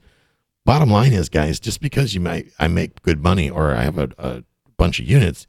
Bottom 0.65 0.91
line 0.91 1.13
is, 1.13 1.29
guys, 1.29 1.59
just 1.59 1.81
because 1.81 2.13
you 2.13 2.21
might 2.21 2.51
I 2.59 2.67
make 2.67 3.01
good 3.01 3.23
money 3.23 3.49
or 3.49 3.73
I 3.73 3.83
have 3.83 3.97
a, 3.97 4.11
a 4.19 4.43
bunch 4.77 4.99
of 4.99 5.07
units 5.07 5.47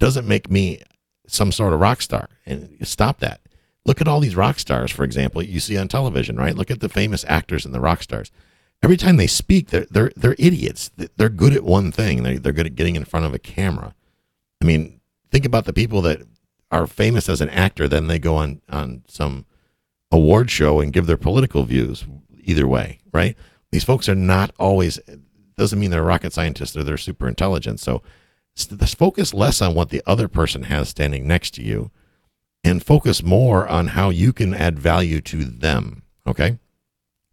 doesn't 0.00 0.26
make 0.26 0.50
me 0.50 0.82
some 1.28 1.52
sort 1.52 1.72
of 1.72 1.78
rock 1.78 2.02
star. 2.02 2.28
And 2.44 2.76
stop 2.82 3.20
that. 3.20 3.40
Look 3.86 4.00
at 4.00 4.08
all 4.08 4.20
these 4.20 4.36
rock 4.36 4.58
stars, 4.58 4.90
for 4.90 5.04
example, 5.04 5.42
you 5.42 5.60
see 5.60 5.78
on 5.78 5.88
television, 5.88 6.36
right? 6.36 6.56
Look 6.56 6.70
at 6.70 6.80
the 6.80 6.88
famous 6.88 7.24
actors 7.28 7.64
and 7.64 7.72
the 7.72 7.80
rock 7.80 8.02
stars. 8.02 8.30
Every 8.82 8.96
time 8.96 9.16
they 9.16 9.26
speak, 9.26 9.68
they're 9.68 9.86
they're 9.90 10.10
they're 10.16 10.36
idiots. 10.38 10.90
They're 11.16 11.28
good 11.28 11.54
at 11.54 11.64
one 11.64 11.92
thing. 11.92 12.22
They're, 12.22 12.38
they're 12.38 12.52
good 12.52 12.66
at 12.66 12.74
getting 12.74 12.96
in 12.96 13.04
front 13.04 13.26
of 13.26 13.34
a 13.34 13.38
camera. 13.38 13.94
I 14.60 14.64
mean, 14.64 15.00
think 15.30 15.44
about 15.44 15.66
the 15.66 15.72
people 15.72 16.02
that 16.02 16.22
are 16.70 16.86
famous 16.86 17.28
as 17.28 17.40
an 17.40 17.50
actor, 17.50 17.88
then 17.88 18.06
they 18.06 18.18
go 18.18 18.36
on 18.36 18.60
on 18.68 19.02
some 19.06 19.44
award 20.10 20.50
show 20.50 20.80
and 20.80 20.92
give 20.92 21.06
their 21.06 21.16
political 21.16 21.64
views. 21.64 22.04
Either 22.42 22.66
way, 22.66 22.98
right? 23.12 23.36
These 23.70 23.84
folks 23.84 24.08
are 24.08 24.14
not 24.14 24.52
always. 24.58 24.98
Doesn't 25.56 25.78
mean 25.78 25.90
they're 25.90 26.02
rocket 26.02 26.32
scientists 26.32 26.76
or 26.76 26.82
they're 26.82 26.96
super 26.96 27.28
intelligent. 27.28 27.80
So, 27.80 28.02
focus 28.66 29.34
less 29.34 29.60
on 29.60 29.74
what 29.74 29.90
the 29.90 30.02
other 30.06 30.28
person 30.28 30.64
has 30.64 30.88
standing 30.88 31.26
next 31.26 31.52
to 31.54 31.62
you, 31.62 31.90
and 32.62 32.84
focus 32.84 33.22
more 33.22 33.66
on 33.68 33.88
how 33.88 34.10
you 34.10 34.32
can 34.32 34.54
add 34.54 34.78
value 34.78 35.20
to 35.22 35.44
them. 35.44 36.02
Okay, 36.26 36.58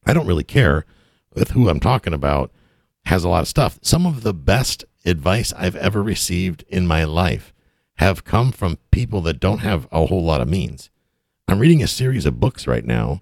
I 0.05 0.13
don't 0.13 0.27
really 0.27 0.43
care 0.43 0.85
with 1.33 1.51
who 1.51 1.69
I'm 1.69 1.79
talking 1.79 2.13
about 2.13 2.51
has 3.05 3.23
a 3.23 3.29
lot 3.29 3.41
of 3.41 3.47
stuff. 3.47 3.79
Some 3.81 4.05
of 4.05 4.23
the 4.23 4.33
best 4.33 4.83
advice 5.05 5.53
I've 5.53 5.75
ever 5.75 6.03
received 6.03 6.63
in 6.67 6.85
my 6.85 7.03
life 7.03 7.53
have 7.95 8.25
come 8.25 8.51
from 8.51 8.77
people 8.91 9.21
that 9.21 9.39
don't 9.39 9.59
have 9.59 9.87
a 9.91 10.05
whole 10.05 10.23
lot 10.23 10.41
of 10.41 10.49
means. 10.49 10.89
I'm 11.47 11.59
reading 11.59 11.81
a 11.81 11.87
series 11.87 12.25
of 12.25 12.39
books 12.39 12.67
right 12.67 12.85
now. 12.85 13.21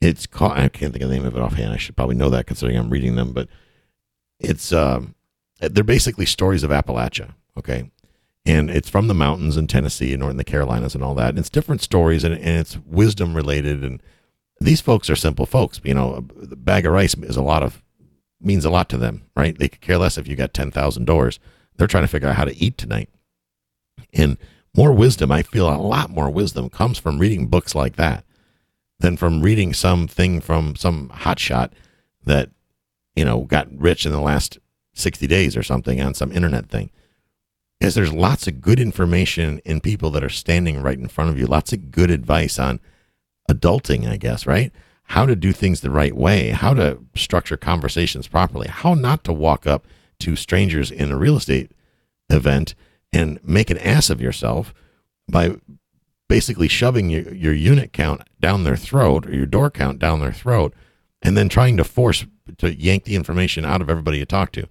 It's 0.00 0.26
called, 0.26 0.52
I 0.52 0.68
can't 0.68 0.92
think 0.92 1.02
of 1.02 1.08
the 1.08 1.16
name 1.16 1.26
of 1.26 1.36
it 1.36 1.42
offhand. 1.42 1.72
I 1.72 1.76
should 1.76 1.96
probably 1.96 2.14
know 2.14 2.30
that 2.30 2.46
considering 2.46 2.78
I'm 2.78 2.90
reading 2.90 3.16
them, 3.16 3.32
but 3.32 3.48
it's, 4.38 4.72
um, 4.72 5.14
they're 5.60 5.82
basically 5.82 6.26
stories 6.26 6.62
of 6.62 6.70
Appalachia. 6.70 7.34
Okay. 7.58 7.90
And 8.46 8.70
it's 8.70 8.90
from 8.90 9.08
the 9.08 9.14
mountains 9.14 9.56
in 9.56 9.66
Tennessee 9.66 10.12
and 10.12 10.22
in 10.22 10.36
the 10.36 10.44
Carolinas 10.44 10.94
and 10.94 11.02
all 11.02 11.14
that. 11.14 11.30
And 11.30 11.38
it's 11.38 11.50
different 11.50 11.80
stories 11.80 12.24
and, 12.24 12.34
and 12.34 12.58
it's 12.58 12.76
wisdom 12.78 13.34
related. 13.34 13.82
And 13.82 14.02
these 14.60 14.80
folks 14.80 15.08
are 15.08 15.16
simple 15.16 15.46
folks. 15.46 15.80
You 15.82 15.94
know, 15.94 16.14
a 16.14 16.56
bag 16.56 16.84
of 16.84 16.92
rice 16.92 17.14
is 17.14 17.36
a 17.36 17.42
lot 17.42 17.62
of, 17.62 17.82
means 18.40 18.64
a 18.64 18.70
lot 18.70 18.88
to 18.90 18.98
them, 18.98 19.22
right? 19.34 19.58
They 19.58 19.68
could 19.68 19.80
care 19.80 19.96
less 19.96 20.18
if 20.18 20.28
you 20.28 20.36
got 20.36 20.52
10,000 20.52 21.06
doors. 21.06 21.38
They're 21.76 21.86
trying 21.86 22.04
to 22.04 22.08
figure 22.08 22.28
out 22.28 22.36
how 22.36 22.44
to 22.44 22.56
eat 22.56 22.76
tonight. 22.76 23.08
And 24.12 24.36
more 24.76 24.92
wisdom, 24.92 25.32
I 25.32 25.42
feel 25.42 25.68
a 25.68 25.76
lot 25.76 26.10
more 26.10 26.28
wisdom 26.28 26.68
comes 26.68 26.98
from 26.98 27.18
reading 27.18 27.46
books 27.46 27.74
like 27.74 27.96
that 27.96 28.24
than 28.98 29.16
from 29.16 29.40
reading 29.40 29.72
something 29.72 30.40
from 30.40 30.76
some 30.76 31.08
hotshot 31.08 31.70
that, 32.24 32.50
you 33.16 33.24
know, 33.24 33.42
got 33.42 33.68
rich 33.72 34.04
in 34.04 34.12
the 34.12 34.20
last 34.20 34.58
60 34.94 35.26
days 35.26 35.56
or 35.56 35.62
something 35.62 36.00
on 36.00 36.14
some 36.14 36.32
internet 36.32 36.68
thing. 36.68 36.90
Because 37.78 37.94
there's 37.94 38.12
lots 38.12 38.46
of 38.46 38.60
good 38.60 38.80
information 38.80 39.58
in 39.64 39.80
people 39.80 40.10
that 40.10 40.24
are 40.24 40.30
standing 40.30 40.80
right 40.80 40.98
in 40.98 41.08
front 41.08 41.30
of 41.30 41.38
you, 41.38 41.46
lots 41.46 41.72
of 41.72 41.90
good 41.90 42.10
advice 42.10 42.58
on 42.58 42.80
adulting, 43.50 44.08
I 44.08 44.16
guess, 44.16 44.46
right? 44.46 44.72
How 45.08 45.26
to 45.26 45.36
do 45.36 45.52
things 45.52 45.80
the 45.80 45.90
right 45.90 46.16
way, 46.16 46.50
how 46.50 46.72
to 46.74 47.00
structure 47.14 47.56
conversations 47.56 48.26
properly, 48.28 48.68
how 48.68 48.94
not 48.94 49.24
to 49.24 49.32
walk 49.32 49.66
up 49.66 49.86
to 50.20 50.36
strangers 50.36 50.90
in 50.90 51.10
a 51.10 51.16
real 51.16 51.36
estate 51.36 51.72
event 52.30 52.74
and 53.12 53.38
make 53.44 53.70
an 53.70 53.78
ass 53.78 54.08
of 54.08 54.20
yourself 54.20 54.72
by 55.28 55.56
basically 56.28 56.68
shoving 56.68 57.10
your, 57.10 57.34
your 57.34 57.52
unit 57.52 57.92
count 57.92 58.22
down 58.40 58.64
their 58.64 58.76
throat 58.76 59.26
or 59.26 59.34
your 59.34 59.46
door 59.46 59.70
count 59.70 59.98
down 59.98 60.20
their 60.20 60.32
throat 60.32 60.74
and 61.22 61.36
then 61.36 61.48
trying 61.48 61.76
to 61.76 61.84
force 61.84 62.24
to 62.58 62.74
yank 62.74 63.04
the 63.04 63.16
information 63.16 63.64
out 63.64 63.80
of 63.80 63.90
everybody 63.90 64.18
you 64.18 64.24
talk 64.24 64.52
to. 64.52 64.68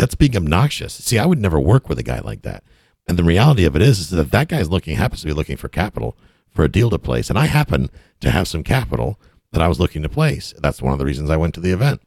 That's 0.00 0.14
being 0.14 0.34
obnoxious. 0.34 0.94
See, 0.94 1.18
I 1.18 1.26
would 1.26 1.38
never 1.38 1.60
work 1.60 1.90
with 1.90 1.98
a 1.98 2.02
guy 2.02 2.20
like 2.20 2.40
that. 2.40 2.64
And 3.06 3.18
the 3.18 3.24
reality 3.24 3.66
of 3.66 3.76
it 3.76 3.82
is, 3.82 4.00
is 4.00 4.08
that 4.08 4.30
that 4.30 4.48
guy's 4.48 4.70
looking, 4.70 4.96
happens 4.96 5.20
to 5.20 5.26
be 5.26 5.34
looking 5.34 5.58
for 5.58 5.68
capital 5.68 6.16
for 6.48 6.64
a 6.64 6.70
deal 6.70 6.88
to 6.88 6.98
place. 6.98 7.28
And 7.28 7.38
I 7.38 7.44
happen 7.44 7.90
to 8.20 8.30
have 8.30 8.48
some 8.48 8.62
capital 8.62 9.20
that 9.52 9.60
I 9.60 9.68
was 9.68 9.78
looking 9.78 10.02
to 10.02 10.08
place. 10.08 10.54
That's 10.56 10.80
one 10.80 10.94
of 10.94 10.98
the 10.98 11.04
reasons 11.04 11.28
I 11.28 11.36
went 11.36 11.52
to 11.52 11.60
the 11.60 11.72
event. 11.72 12.00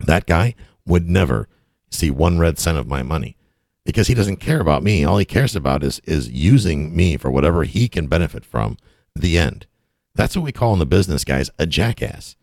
That 0.00 0.24
guy 0.24 0.54
would 0.86 1.06
never 1.06 1.48
see 1.90 2.10
one 2.10 2.38
red 2.38 2.58
cent 2.58 2.78
of 2.78 2.86
my 2.86 3.02
money 3.02 3.36
because 3.84 4.06
he 4.06 4.14
doesn't 4.14 4.38
care 4.38 4.60
about 4.60 4.82
me. 4.82 5.04
All 5.04 5.18
he 5.18 5.26
cares 5.26 5.54
about 5.54 5.84
is 5.84 6.00
is 6.06 6.30
using 6.30 6.96
me 6.96 7.18
for 7.18 7.30
whatever 7.30 7.64
he 7.64 7.88
can 7.88 8.06
benefit 8.06 8.42
from. 8.42 8.78
The 9.14 9.36
end. 9.36 9.66
That's 10.14 10.34
what 10.34 10.46
we 10.46 10.52
call 10.52 10.72
in 10.72 10.78
the 10.78 10.86
business, 10.86 11.24
guys, 11.24 11.50
a 11.58 11.66
jackass. 11.66 12.36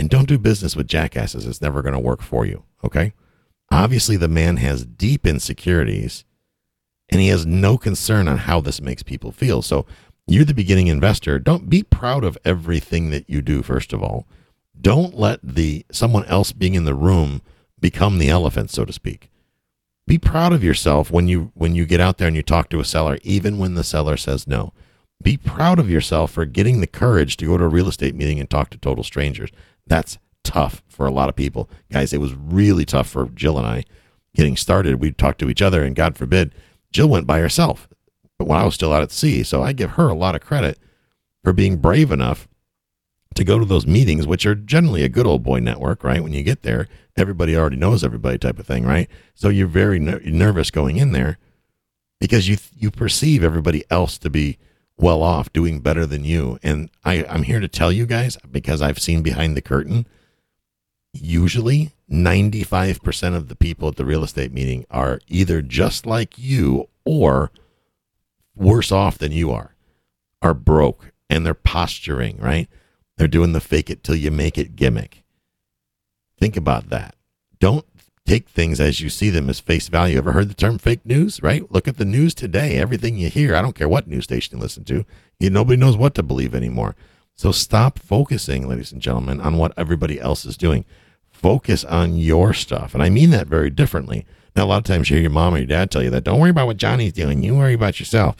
And 0.00 0.10
don't 0.10 0.26
do 0.26 0.36
business 0.36 0.74
with 0.74 0.88
jackasses. 0.88 1.46
It's 1.46 1.62
never 1.62 1.80
going 1.80 1.94
to 1.94 2.00
work 2.00 2.22
for 2.22 2.44
you. 2.44 2.64
Okay. 2.82 3.12
Obviously, 3.70 4.16
the 4.16 4.28
man 4.28 4.56
has 4.58 4.84
deep 4.84 5.26
insecurities 5.26 6.24
and 7.08 7.20
he 7.20 7.28
has 7.28 7.46
no 7.46 7.76
concern 7.78 8.28
on 8.28 8.38
how 8.38 8.60
this 8.60 8.80
makes 8.80 9.02
people 9.02 9.32
feel. 9.32 9.62
So, 9.62 9.86
you're 10.26 10.44
the 10.44 10.54
beginning 10.54 10.86
investor. 10.86 11.38
Don't 11.38 11.68
be 11.68 11.82
proud 11.82 12.22
of 12.22 12.38
everything 12.44 13.10
that 13.10 13.28
you 13.28 13.42
do, 13.42 13.62
first 13.62 13.92
of 13.92 14.02
all. 14.02 14.28
Don't 14.80 15.18
let 15.18 15.40
the 15.42 15.84
someone 15.90 16.24
else 16.26 16.52
being 16.52 16.74
in 16.74 16.84
the 16.84 16.94
room 16.94 17.42
become 17.80 18.18
the 18.18 18.30
elephant, 18.30 18.70
so 18.70 18.84
to 18.84 18.92
speak 18.92 19.30
be 20.10 20.18
proud 20.18 20.52
of 20.52 20.64
yourself 20.64 21.12
when 21.12 21.28
you 21.28 21.52
when 21.54 21.76
you 21.76 21.86
get 21.86 22.00
out 22.00 22.18
there 22.18 22.26
and 22.26 22.34
you 22.34 22.42
talk 22.42 22.68
to 22.68 22.80
a 22.80 22.84
seller 22.84 23.16
even 23.22 23.58
when 23.58 23.74
the 23.74 23.84
seller 23.84 24.16
says 24.16 24.44
no 24.44 24.72
be 25.22 25.36
proud 25.36 25.78
of 25.78 25.88
yourself 25.88 26.32
for 26.32 26.44
getting 26.44 26.80
the 26.80 26.86
courage 26.88 27.36
to 27.36 27.46
go 27.46 27.56
to 27.56 27.62
a 27.62 27.68
real 27.68 27.86
estate 27.86 28.16
meeting 28.16 28.40
and 28.40 28.50
talk 28.50 28.70
to 28.70 28.76
total 28.76 29.04
strangers 29.04 29.50
that's 29.86 30.18
tough 30.44 30.82
for 30.88 31.06
a 31.06 31.12
lot 31.12 31.28
of 31.28 31.36
people 31.36 31.68
guys 31.92 32.12
it 32.12 32.20
was 32.20 32.34
really 32.34 32.84
tough 32.84 33.08
for 33.08 33.26
jill 33.26 33.58
and 33.58 33.66
i 33.66 33.84
getting 34.34 34.56
started 34.56 35.00
we 35.00 35.10
talked 35.12 35.38
to 35.38 35.50
each 35.50 35.62
other 35.62 35.82
and 35.82 35.96
god 35.96 36.16
forbid 36.16 36.54
jill 36.92 37.08
went 37.08 37.26
by 37.26 37.38
herself 37.40 37.88
but 38.38 38.46
when 38.46 38.58
i 38.58 38.64
was 38.64 38.74
still 38.74 38.92
out 38.92 39.02
at 39.02 39.12
sea 39.12 39.42
so 39.42 39.62
i 39.62 39.72
give 39.72 39.92
her 39.92 40.08
a 40.08 40.14
lot 40.14 40.34
of 40.34 40.40
credit 40.40 40.78
for 41.42 41.52
being 41.52 41.76
brave 41.76 42.10
enough 42.10 42.48
to 43.34 43.44
go 43.44 43.58
to 43.58 43.64
those 43.64 43.86
meetings, 43.86 44.26
which 44.26 44.44
are 44.44 44.54
generally 44.54 45.02
a 45.02 45.08
good 45.08 45.26
old 45.26 45.42
boy 45.42 45.60
network, 45.60 46.02
right? 46.02 46.22
When 46.22 46.32
you 46.32 46.42
get 46.42 46.62
there, 46.62 46.88
everybody 47.16 47.56
already 47.56 47.76
knows 47.76 48.02
everybody 48.02 48.38
type 48.38 48.58
of 48.58 48.66
thing, 48.66 48.84
right? 48.84 49.08
So 49.34 49.48
you're 49.48 49.68
very 49.68 49.98
ner- 49.98 50.20
nervous 50.24 50.70
going 50.70 50.96
in 50.96 51.12
there 51.12 51.38
because 52.20 52.48
you 52.48 52.56
you 52.76 52.90
perceive 52.90 53.44
everybody 53.44 53.84
else 53.90 54.18
to 54.18 54.30
be 54.30 54.58
well 54.96 55.22
off, 55.22 55.52
doing 55.52 55.80
better 55.80 56.04
than 56.04 56.24
you. 56.24 56.58
And 56.62 56.90
I, 57.04 57.24
I'm 57.24 57.44
here 57.44 57.60
to 57.60 57.68
tell 57.68 57.90
you 57.90 58.04
guys 58.04 58.36
because 58.50 58.82
I've 58.82 58.98
seen 58.98 59.22
behind 59.22 59.56
the 59.56 59.62
curtain. 59.62 60.06
Usually, 61.12 61.92
95% 62.10 63.34
of 63.34 63.48
the 63.48 63.56
people 63.56 63.88
at 63.88 63.96
the 63.96 64.04
real 64.04 64.22
estate 64.22 64.52
meeting 64.52 64.84
are 64.90 65.20
either 65.28 65.62
just 65.62 66.06
like 66.06 66.38
you 66.38 66.88
or 67.04 67.50
worse 68.54 68.92
off 68.92 69.18
than 69.18 69.32
you 69.32 69.50
are, 69.50 69.74
are 70.42 70.54
broke 70.54 71.12
and 71.28 71.44
they're 71.44 71.54
posturing, 71.54 72.36
right? 72.38 72.68
They're 73.16 73.28
doing 73.28 73.52
the 73.52 73.60
fake 73.60 73.90
it 73.90 74.02
till 74.02 74.14
you 74.14 74.30
make 74.30 74.56
it 74.56 74.76
gimmick. 74.76 75.24
Think 76.38 76.56
about 76.56 76.90
that. 76.90 77.16
Don't 77.58 77.84
take 78.24 78.48
things 78.48 78.80
as 78.80 79.00
you 79.00 79.10
see 79.10 79.28
them 79.28 79.50
as 79.50 79.60
face 79.60 79.88
value. 79.88 80.16
Ever 80.16 80.32
heard 80.32 80.48
the 80.48 80.54
term 80.54 80.78
fake 80.78 81.04
news? 81.04 81.42
Right? 81.42 81.70
Look 81.70 81.88
at 81.88 81.96
the 81.96 82.04
news 82.04 82.34
today. 82.34 82.76
Everything 82.76 83.18
you 83.18 83.28
hear, 83.28 83.54
I 83.54 83.62
don't 83.62 83.74
care 83.74 83.88
what 83.88 84.08
news 84.08 84.24
station 84.24 84.56
you 84.56 84.62
listen 84.62 84.84
to, 84.84 85.04
you 85.38 85.50
nobody 85.50 85.76
knows 85.76 85.96
what 85.96 86.14
to 86.14 86.22
believe 86.22 86.54
anymore. 86.54 86.94
So 87.36 87.52
stop 87.52 87.98
focusing, 87.98 88.68
ladies 88.68 88.92
and 88.92 89.00
gentlemen, 89.00 89.40
on 89.40 89.56
what 89.56 89.72
everybody 89.76 90.20
else 90.20 90.44
is 90.44 90.56
doing. 90.56 90.84
Focus 91.40 91.84
on 91.84 92.16
your 92.16 92.52
stuff. 92.52 92.92
And 92.92 93.02
I 93.02 93.08
mean 93.08 93.30
that 93.30 93.46
very 93.46 93.70
differently. 93.70 94.26
Now, 94.54 94.64
a 94.64 94.66
lot 94.66 94.76
of 94.76 94.84
times 94.84 95.08
you 95.08 95.16
hear 95.16 95.22
your 95.22 95.30
mom 95.30 95.54
or 95.54 95.58
your 95.58 95.66
dad 95.66 95.90
tell 95.90 96.02
you 96.02 96.10
that. 96.10 96.24
Don't 96.24 96.38
worry 96.38 96.50
about 96.50 96.66
what 96.66 96.76
Johnny's 96.76 97.14
doing. 97.14 97.42
You 97.42 97.54
worry 97.54 97.72
about 97.72 97.98
yourself. 97.98 98.36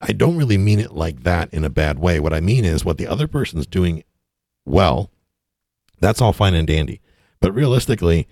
I 0.00 0.12
don't 0.12 0.36
really 0.36 0.58
mean 0.58 0.80
it 0.80 0.92
like 0.92 1.22
that 1.22 1.52
in 1.52 1.64
a 1.64 1.70
bad 1.70 1.98
way. 1.98 2.20
What 2.20 2.34
I 2.34 2.40
mean 2.40 2.66
is 2.66 2.84
what 2.84 2.98
the 2.98 3.06
other 3.06 3.26
person's 3.26 3.66
doing 3.66 4.04
well, 4.66 5.10
that's 5.98 6.20
all 6.20 6.34
fine 6.34 6.54
and 6.54 6.66
dandy. 6.66 7.00
But 7.40 7.54
realistically, 7.54 8.28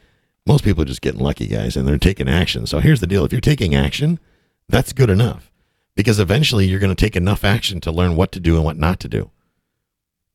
most 0.47 0.62
people 0.62 0.83
are 0.83 0.87
just 0.87 1.01
getting 1.01 1.21
lucky, 1.21 1.47
guys, 1.47 1.77
and 1.77 1.88
they're 1.88 1.97
taking 1.97 2.29
action. 2.29 2.66
So 2.66 2.81
here's 2.81 3.01
the 3.01 3.07
deal 3.07 3.25
if 3.25 3.33
you're 3.33 3.40
taking 3.40 3.75
action, 3.75 4.21
that's 4.69 4.92
good 4.92 5.09
enough 5.09 5.51
because 5.95 6.21
eventually 6.21 6.66
you're 6.66 6.79
going 6.79 6.95
to 6.95 7.05
take 7.05 7.16
enough 7.16 7.42
action 7.42 7.81
to 7.81 7.90
learn 7.90 8.16
what 8.16 8.33
to 8.33 8.40
do 8.40 8.57
and 8.57 8.64
what 8.64 8.77
not 8.77 9.01
to 9.01 9.09
do. 9.09 9.31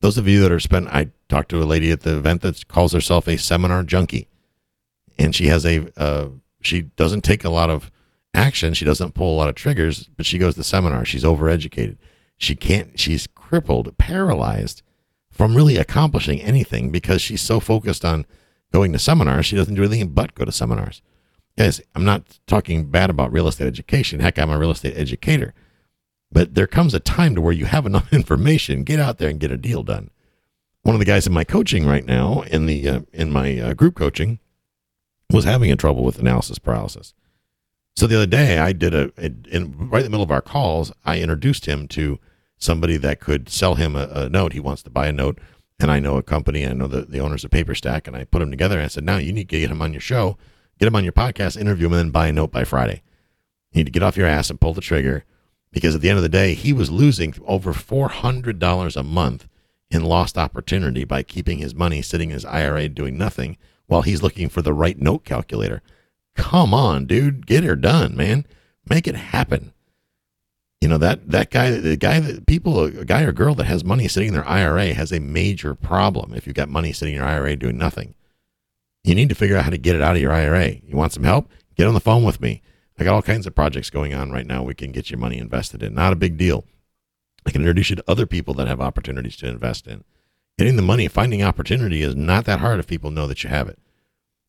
Those 0.02 0.18
of 0.18 0.26
you 0.26 0.40
that 0.40 0.50
are 0.50 0.60
spent, 0.60 0.88
I 0.88 1.10
talked 1.28 1.48
to 1.50 1.62
a 1.62 1.64
lady 1.64 1.92
at 1.92 2.00
the 2.00 2.16
event 2.16 2.42
that 2.42 2.66
calls 2.66 2.92
herself 2.92 3.28
a 3.28 3.38
seminar 3.38 3.84
junkie, 3.84 4.28
and 5.16 5.32
she 5.32 5.46
has 5.46 5.64
a, 5.64 5.88
uh, 5.96 6.28
she 6.60 6.82
doesn't 6.82 7.22
take 7.22 7.44
a 7.44 7.50
lot 7.50 7.70
of 7.70 7.90
action. 8.34 8.74
She 8.74 8.84
doesn't 8.84 9.14
pull 9.14 9.32
a 9.32 9.38
lot 9.38 9.48
of 9.48 9.54
triggers, 9.54 10.08
but 10.16 10.26
she 10.26 10.38
goes 10.38 10.56
to 10.56 10.64
seminars. 10.64 11.06
She's 11.06 11.22
overeducated. 11.22 11.98
She 12.36 12.56
can't, 12.56 12.98
she's 12.98 13.28
crippled, 13.28 13.96
paralyzed 13.96 14.82
from 15.30 15.54
really 15.54 15.76
accomplishing 15.76 16.40
anything 16.40 16.90
because 16.90 17.22
she's 17.22 17.40
so 17.40 17.60
focused 17.60 18.04
on 18.04 18.26
going 18.72 18.92
to 18.92 18.98
seminars. 18.98 19.46
She 19.46 19.54
doesn't 19.54 19.76
do 19.76 19.84
anything 19.84 20.08
but 20.08 20.34
go 20.34 20.44
to 20.44 20.50
seminars. 20.50 21.00
Guys, 21.56 21.80
I'm 21.94 22.04
not 22.04 22.40
talking 22.48 22.90
bad 22.90 23.08
about 23.08 23.32
real 23.32 23.46
estate 23.46 23.68
education. 23.68 24.18
Heck, 24.18 24.36
I'm 24.36 24.50
a 24.50 24.58
real 24.58 24.72
estate 24.72 24.96
educator. 24.96 25.54
But 26.32 26.54
there 26.54 26.66
comes 26.66 26.94
a 26.94 27.00
time 27.00 27.34
to 27.34 27.40
where 27.40 27.52
you 27.52 27.66
have 27.66 27.86
enough 27.86 28.12
information, 28.12 28.84
get 28.84 28.98
out 28.98 29.18
there 29.18 29.28
and 29.28 29.40
get 29.40 29.52
a 29.52 29.56
deal 29.56 29.82
done. 29.82 30.10
One 30.82 30.94
of 30.94 30.98
the 30.98 31.04
guys 31.04 31.26
in 31.26 31.32
my 31.32 31.44
coaching 31.44 31.86
right 31.86 32.04
now, 32.04 32.42
in 32.42 32.66
the 32.66 32.88
uh, 32.88 33.00
in 33.12 33.30
my 33.30 33.58
uh, 33.58 33.74
group 33.74 33.94
coaching, 33.94 34.40
was 35.30 35.44
having 35.44 35.70
a 35.70 35.76
trouble 35.76 36.02
with 36.02 36.18
analysis 36.18 36.58
paralysis. 36.58 37.14
So 37.94 38.06
the 38.06 38.16
other 38.16 38.26
day, 38.26 38.58
I 38.58 38.72
did 38.72 38.94
a 38.94 39.12
in 39.16 39.88
right 39.90 40.00
in 40.00 40.04
the 40.04 40.10
middle 40.10 40.24
of 40.24 40.30
our 40.30 40.40
calls, 40.40 40.92
I 41.04 41.20
introduced 41.20 41.66
him 41.66 41.86
to 41.88 42.18
somebody 42.58 42.96
that 42.96 43.20
could 43.20 43.48
sell 43.48 43.74
him 43.74 43.94
a, 43.94 44.08
a 44.12 44.28
note. 44.28 44.54
He 44.54 44.60
wants 44.60 44.82
to 44.84 44.90
buy 44.90 45.06
a 45.06 45.12
note, 45.12 45.38
and 45.78 45.90
I 45.90 46.00
know 46.00 46.16
a 46.16 46.22
company, 46.22 46.66
I 46.66 46.72
know 46.72 46.86
the, 46.86 47.02
the 47.02 47.20
owners 47.20 47.44
of 47.44 47.50
Paperstac, 47.50 48.06
and 48.06 48.16
I 48.16 48.24
put 48.24 48.38
them 48.38 48.50
together. 48.50 48.76
And 48.76 48.84
I 48.84 48.88
said, 48.88 49.04
now 49.04 49.18
you 49.18 49.32
need 49.32 49.48
to 49.48 49.58
get 49.58 49.70
him 49.70 49.82
on 49.82 49.92
your 49.92 50.00
show, 50.00 50.38
get 50.78 50.86
him 50.86 50.96
on 50.96 51.04
your 51.04 51.12
podcast, 51.12 51.60
interview 51.60 51.86
him, 51.86 51.92
and 51.92 51.98
then 51.98 52.10
buy 52.10 52.28
a 52.28 52.32
note 52.32 52.50
by 52.50 52.64
Friday. 52.64 53.02
You 53.72 53.80
need 53.80 53.86
to 53.86 53.92
get 53.92 54.02
off 54.02 54.16
your 54.16 54.26
ass 54.26 54.48
and 54.48 54.60
pull 54.60 54.74
the 54.74 54.80
trigger 54.80 55.24
because 55.72 55.94
at 55.94 56.00
the 56.00 56.08
end 56.08 56.18
of 56.18 56.22
the 56.22 56.28
day, 56.28 56.54
he 56.54 56.72
was 56.72 56.90
losing 56.90 57.34
over 57.46 57.72
$400 57.72 58.96
a 58.96 59.02
month 59.02 59.48
in 59.90 60.04
lost 60.04 60.38
opportunity 60.38 61.04
by 61.04 61.22
keeping 61.22 61.58
his 61.58 61.74
money 61.74 62.02
sitting 62.02 62.30
in 62.30 62.34
his 62.34 62.44
IRA 62.44 62.88
doing 62.88 63.18
nothing 63.18 63.56
while 63.86 64.02
he's 64.02 64.22
looking 64.22 64.48
for 64.48 64.62
the 64.62 64.72
right 64.72 64.98
note 64.98 65.24
calculator. 65.24 65.82
Come 66.34 66.72
on, 66.72 67.06
dude, 67.06 67.46
get 67.46 67.64
her 67.64 67.76
done, 67.76 68.16
man. 68.16 68.46
Make 68.88 69.06
it 69.06 69.16
happen. 69.16 69.72
You 70.80 70.88
know 70.88 70.98
that 70.98 71.30
that 71.30 71.50
guy, 71.50 71.70
the 71.72 71.96
guy 71.96 72.18
that 72.18 72.46
people, 72.46 72.84
a 72.84 73.04
guy 73.04 73.22
or 73.22 73.32
girl 73.32 73.54
that 73.54 73.66
has 73.66 73.84
money 73.84 74.08
sitting 74.08 74.28
in 74.28 74.34
their 74.34 74.48
IRA 74.48 74.94
has 74.94 75.12
a 75.12 75.20
major 75.20 75.74
problem. 75.74 76.34
If 76.34 76.46
you've 76.46 76.56
got 76.56 76.68
money 76.68 76.92
sitting 76.92 77.14
in 77.14 77.20
your 77.20 77.28
IRA 77.28 77.54
doing 77.54 77.78
nothing, 77.78 78.14
you 79.04 79.14
need 79.14 79.28
to 79.28 79.34
figure 79.34 79.56
out 79.56 79.64
how 79.64 79.70
to 79.70 79.78
get 79.78 79.94
it 79.94 80.02
out 80.02 80.16
of 80.16 80.22
your 80.22 80.32
IRA. 80.32 80.76
You 80.84 80.96
want 80.96 81.12
some 81.12 81.22
help? 81.22 81.48
Get 81.76 81.86
on 81.86 81.94
the 81.94 82.00
phone 82.00 82.24
with 82.24 82.40
me. 82.40 82.62
I 82.98 83.04
got 83.04 83.14
all 83.14 83.22
kinds 83.22 83.46
of 83.46 83.54
projects 83.54 83.90
going 83.90 84.14
on 84.14 84.30
right 84.30 84.46
now. 84.46 84.62
We 84.62 84.74
can 84.74 84.92
get 84.92 85.10
your 85.10 85.18
money 85.18 85.38
invested 85.38 85.82
in. 85.82 85.94
Not 85.94 86.12
a 86.12 86.16
big 86.16 86.36
deal. 86.36 86.64
I 87.46 87.50
can 87.50 87.62
introduce 87.62 87.90
you 87.90 87.96
to 87.96 88.04
other 88.06 88.26
people 88.26 88.54
that 88.54 88.68
have 88.68 88.80
opportunities 88.80 89.36
to 89.36 89.48
invest 89.48 89.86
in. 89.86 90.04
Getting 90.58 90.76
the 90.76 90.82
money, 90.82 91.08
finding 91.08 91.42
opportunity 91.42 92.02
is 92.02 92.14
not 92.14 92.44
that 92.44 92.60
hard 92.60 92.78
if 92.78 92.86
people 92.86 93.10
know 93.10 93.26
that 93.26 93.42
you 93.42 93.50
have 93.50 93.68
it. 93.68 93.78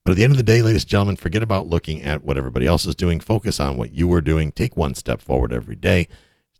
But 0.03 0.11
at 0.11 0.17
the 0.17 0.23
end 0.25 0.31
of 0.31 0.37
the 0.37 0.43
day, 0.43 0.61
ladies 0.61 0.83
and 0.83 0.89
gentlemen, 0.89 1.15
forget 1.15 1.41
about 1.41 1.67
looking 1.67 2.01
at 2.01 2.25
what 2.25 2.37
everybody 2.37 2.67
else 2.67 2.85
is 2.85 2.95
doing. 2.95 3.21
Focus 3.21 3.59
on 3.59 3.77
what 3.77 3.93
you 3.93 4.11
are 4.13 4.21
doing. 4.21 4.51
Take 4.51 4.75
one 4.75 4.95
step 4.95 5.21
forward 5.21 5.53
every 5.53 5.75
day. 5.75 6.09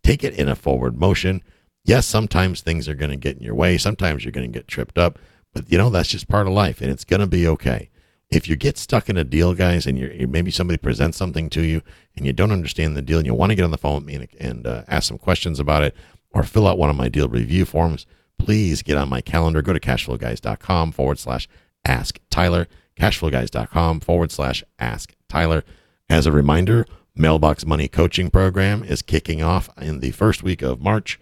Take 0.02 0.24
it 0.24 0.34
in 0.34 0.48
a 0.48 0.56
forward 0.56 0.98
motion. 0.98 1.42
Yes, 1.84 2.06
sometimes 2.06 2.62
things 2.62 2.88
are 2.88 2.94
going 2.94 3.10
to 3.10 3.16
get 3.16 3.36
in 3.36 3.42
your 3.42 3.54
way. 3.54 3.76
Sometimes 3.76 4.24
you're 4.24 4.32
going 4.32 4.50
to 4.50 4.58
get 4.58 4.66
tripped 4.66 4.96
up, 4.96 5.18
but 5.52 5.70
you 5.70 5.76
know, 5.76 5.90
that's 5.90 6.08
just 6.08 6.28
part 6.28 6.46
of 6.46 6.54
life 6.54 6.80
and 6.80 6.90
it's 6.90 7.04
going 7.04 7.20
to 7.20 7.26
be 7.26 7.46
okay. 7.46 7.90
If 8.34 8.48
you 8.48 8.56
get 8.56 8.78
stuck 8.78 9.08
in 9.08 9.16
a 9.16 9.24
deal, 9.24 9.54
guys, 9.54 9.86
and 9.86 9.98
you're, 9.98 10.26
maybe 10.26 10.50
somebody 10.50 10.76
presents 10.76 11.16
something 11.16 11.48
to 11.50 11.62
you 11.62 11.82
and 12.16 12.26
you 12.26 12.32
don't 12.32 12.52
understand 12.52 12.96
the 12.96 13.02
deal 13.02 13.18
and 13.18 13.26
you 13.26 13.34
want 13.34 13.50
to 13.50 13.56
get 13.56 13.64
on 13.64 13.70
the 13.70 13.78
phone 13.78 13.96
with 13.96 14.04
me 14.04 14.14
and, 14.14 14.28
and 14.40 14.66
uh, 14.66 14.82
ask 14.88 15.08
some 15.08 15.18
questions 15.18 15.60
about 15.60 15.82
it 15.82 15.94
or 16.30 16.42
fill 16.42 16.66
out 16.66 16.78
one 16.78 16.90
of 16.90 16.96
my 16.96 17.08
deal 17.08 17.28
review 17.28 17.64
forms, 17.64 18.06
please 18.38 18.82
get 18.82 18.96
on 18.96 19.08
my 19.08 19.20
calendar. 19.20 19.62
Go 19.62 19.72
to 19.72 19.80
cashflowguys.com 19.80 20.92
forward 20.92 21.18
slash 21.18 21.48
ask 21.84 22.18
Tyler 22.30 22.66
cashflowguys.com 22.96 24.00
forward 24.00 24.30
slash 24.30 24.64
ask 24.78 25.14
Tyler. 25.28 25.64
As 26.08 26.26
a 26.26 26.32
reminder, 26.32 26.86
Mailbox 27.16 27.64
Money 27.64 27.88
Coaching 27.88 28.30
Program 28.30 28.82
is 28.82 29.02
kicking 29.02 29.42
off 29.42 29.68
in 29.80 30.00
the 30.00 30.10
first 30.12 30.42
week 30.42 30.62
of 30.62 30.80
March. 30.80 31.18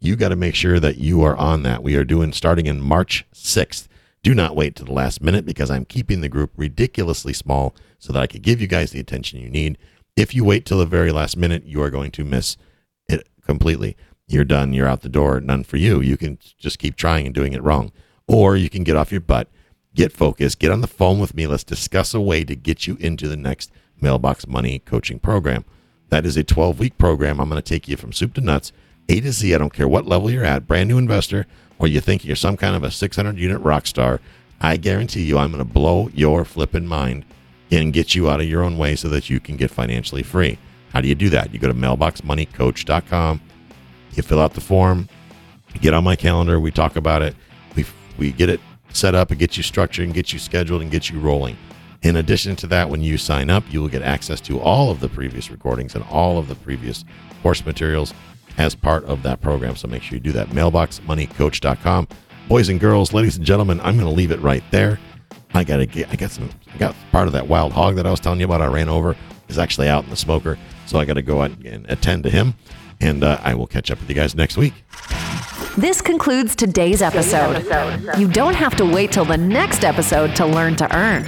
You 0.00 0.16
got 0.16 0.28
to 0.28 0.36
make 0.36 0.54
sure 0.54 0.78
that 0.78 0.98
you 0.98 1.22
are 1.22 1.36
on 1.36 1.62
that. 1.64 1.82
We 1.82 1.96
are 1.96 2.04
doing 2.04 2.32
starting 2.32 2.66
in 2.66 2.80
March 2.80 3.24
6th. 3.34 3.88
Do 4.22 4.34
not 4.34 4.56
wait 4.56 4.74
to 4.76 4.84
the 4.84 4.92
last 4.92 5.22
minute 5.22 5.46
because 5.46 5.70
I'm 5.70 5.84
keeping 5.84 6.20
the 6.20 6.28
group 6.28 6.50
ridiculously 6.56 7.32
small 7.32 7.74
so 7.98 8.12
that 8.12 8.22
I 8.22 8.26
can 8.26 8.42
give 8.42 8.60
you 8.60 8.66
guys 8.66 8.90
the 8.90 9.00
attention 9.00 9.40
you 9.40 9.50
need. 9.50 9.78
If 10.16 10.34
you 10.34 10.44
wait 10.44 10.66
till 10.66 10.78
the 10.78 10.86
very 10.86 11.12
last 11.12 11.36
minute, 11.36 11.64
you 11.64 11.82
are 11.82 11.90
going 11.90 12.10
to 12.12 12.24
miss 12.24 12.56
it 13.08 13.28
completely. 13.46 13.96
You're 14.26 14.44
done. 14.44 14.72
You're 14.72 14.88
out 14.88 15.02
the 15.02 15.08
door. 15.08 15.40
None 15.40 15.64
for 15.64 15.76
you. 15.76 16.00
You 16.00 16.16
can 16.16 16.38
just 16.58 16.78
keep 16.78 16.96
trying 16.96 17.26
and 17.26 17.34
doing 17.34 17.52
it 17.52 17.62
wrong. 17.62 17.92
Or 18.26 18.56
you 18.56 18.68
can 18.68 18.84
get 18.84 18.96
off 18.96 19.12
your 19.12 19.20
butt 19.20 19.48
get 19.98 20.12
focused, 20.12 20.60
get 20.60 20.70
on 20.70 20.80
the 20.80 20.86
phone 20.86 21.18
with 21.18 21.34
me. 21.34 21.46
Let's 21.46 21.64
discuss 21.64 22.14
a 22.14 22.20
way 22.20 22.44
to 22.44 22.54
get 22.54 22.86
you 22.86 22.96
into 23.00 23.26
the 23.26 23.36
next 23.36 23.72
mailbox 24.00 24.46
money 24.46 24.78
coaching 24.78 25.18
program. 25.18 25.64
That 26.10 26.24
is 26.24 26.36
a 26.36 26.44
12 26.44 26.78
week 26.78 26.96
program. 26.98 27.40
I'm 27.40 27.48
going 27.48 27.60
to 27.60 27.68
take 27.68 27.88
you 27.88 27.96
from 27.96 28.12
soup 28.12 28.34
to 28.34 28.40
nuts, 28.40 28.70
A 29.08 29.20
to 29.20 29.32
Z. 29.32 29.52
I 29.52 29.58
don't 29.58 29.72
care 29.72 29.88
what 29.88 30.06
level 30.06 30.30
you're 30.30 30.44
at, 30.44 30.68
brand 30.68 30.88
new 30.88 30.98
investor, 30.98 31.46
or 31.78 31.86
you 31.88 32.00
think 32.00 32.24
you're 32.24 32.36
some 32.36 32.56
kind 32.56 32.74
of 32.74 32.82
a 32.82 32.90
600 32.90 33.38
unit 33.38 33.60
rock 33.60 33.86
star. 33.86 34.20
I 34.60 34.76
guarantee 34.76 35.22
you, 35.22 35.38
I'm 35.38 35.52
going 35.52 35.64
to 35.64 35.72
blow 35.72 36.10
your 36.12 36.44
flipping 36.44 36.86
mind 36.86 37.24
and 37.70 37.92
get 37.92 38.14
you 38.14 38.28
out 38.28 38.40
of 38.40 38.46
your 38.46 38.62
own 38.62 38.78
way 38.78 38.96
so 38.96 39.08
that 39.08 39.30
you 39.30 39.40
can 39.40 39.56
get 39.56 39.70
financially 39.70 40.22
free. 40.22 40.58
How 40.92 41.00
do 41.00 41.08
you 41.08 41.14
do 41.14 41.28
that? 41.30 41.52
You 41.52 41.58
go 41.58 41.68
to 41.68 41.74
mailboxmoneycoach.com, 41.74 43.40
you 44.14 44.22
fill 44.22 44.40
out 44.40 44.54
the 44.54 44.60
form, 44.60 45.08
get 45.80 45.94
on 45.94 46.02
my 46.02 46.16
calendar, 46.16 46.58
we 46.58 46.70
talk 46.70 46.96
about 46.96 47.22
it, 47.22 47.36
we, 47.76 47.84
we 48.16 48.32
get 48.32 48.48
it 48.48 48.60
set 48.92 49.14
up 49.14 49.30
and 49.30 49.38
get 49.38 49.56
you 49.56 49.62
structured 49.62 50.06
and 50.06 50.14
get 50.14 50.32
you 50.32 50.38
scheduled 50.38 50.82
and 50.82 50.90
get 50.90 51.10
you 51.10 51.20
rolling. 51.20 51.56
In 52.02 52.16
addition 52.16 52.56
to 52.56 52.66
that, 52.68 52.88
when 52.88 53.02
you 53.02 53.18
sign 53.18 53.50
up, 53.50 53.64
you 53.70 53.80
will 53.80 53.88
get 53.88 54.02
access 54.02 54.40
to 54.42 54.60
all 54.60 54.90
of 54.90 55.00
the 55.00 55.08
previous 55.08 55.50
recordings 55.50 55.94
and 55.94 56.04
all 56.04 56.38
of 56.38 56.48
the 56.48 56.54
previous 56.54 57.04
course 57.42 57.64
materials 57.66 58.14
as 58.58 58.74
part 58.74 59.04
of 59.04 59.22
that 59.22 59.40
program. 59.40 59.76
So 59.76 59.88
make 59.88 60.02
sure 60.02 60.16
you 60.16 60.20
do 60.20 60.32
that. 60.32 60.48
Mailboxmoneycoach.com. 60.48 62.08
Boys 62.48 62.68
and 62.68 62.80
girls, 62.80 63.12
ladies 63.12 63.36
and 63.36 63.46
gentlemen, 63.46 63.80
I'm 63.80 63.96
going 63.96 64.08
to 64.08 64.14
leave 64.14 64.32
it 64.32 64.40
right 64.40 64.64
there. 64.70 64.98
I 65.54 65.64
got 65.64 65.78
to 65.78 65.86
get, 65.86 66.10
I 66.10 66.16
got 66.16 66.30
some, 66.30 66.50
I 66.74 66.76
got 66.76 66.94
part 67.12 67.26
of 67.26 67.32
that 67.32 67.46
wild 67.46 67.72
hog 67.72 67.96
that 67.96 68.06
I 68.06 68.10
was 68.10 68.20
telling 68.20 68.40
you 68.40 68.46
about. 68.46 68.60
I 68.60 68.66
ran 68.66 68.88
over 68.88 69.16
is 69.48 69.58
actually 69.58 69.88
out 69.88 70.04
in 70.04 70.10
the 70.10 70.16
smoker. 70.16 70.58
So 70.86 70.98
I 70.98 71.04
got 71.04 71.14
to 71.14 71.22
go 71.22 71.42
out 71.42 71.52
and 71.64 71.88
attend 71.88 72.24
to 72.24 72.30
him. 72.30 72.54
And 73.00 73.22
uh, 73.22 73.38
I 73.42 73.54
will 73.54 73.66
catch 73.66 73.90
up 73.90 74.00
with 74.00 74.08
you 74.08 74.14
guys 74.14 74.34
next 74.34 74.56
week. 74.56 74.74
This 75.76 76.00
concludes 76.00 76.56
today's 76.56 77.00
episode. 77.00 77.64
You 78.18 78.28
don't 78.28 78.54
have 78.54 78.74
to 78.76 78.84
wait 78.84 79.12
till 79.12 79.24
the 79.24 79.36
next 79.36 79.84
episode 79.84 80.34
to 80.36 80.44
learn 80.44 80.74
to 80.76 80.96
earn. 80.96 81.24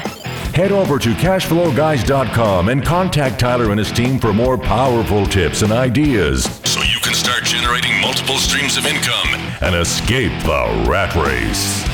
Head 0.54 0.72
over 0.72 0.98
to 0.98 1.10
cashflowguys.com 1.10 2.68
and 2.70 2.84
contact 2.84 3.38
Tyler 3.38 3.70
and 3.70 3.78
his 3.78 3.92
team 3.92 4.18
for 4.18 4.32
more 4.32 4.58
powerful 4.58 5.24
tips 5.26 5.62
and 5.62 5.70
ideas 5.70 6.44
generating 7.60 8.00
multiple 8.00 8.38
streams 8.38 8.78
of 8.78 8.86
income 8.86 9.34
and 9.60 9.74
escape 9.74 10.32
the 10.44 10.86
rat 10.88 11.14
race. 11.14 11.89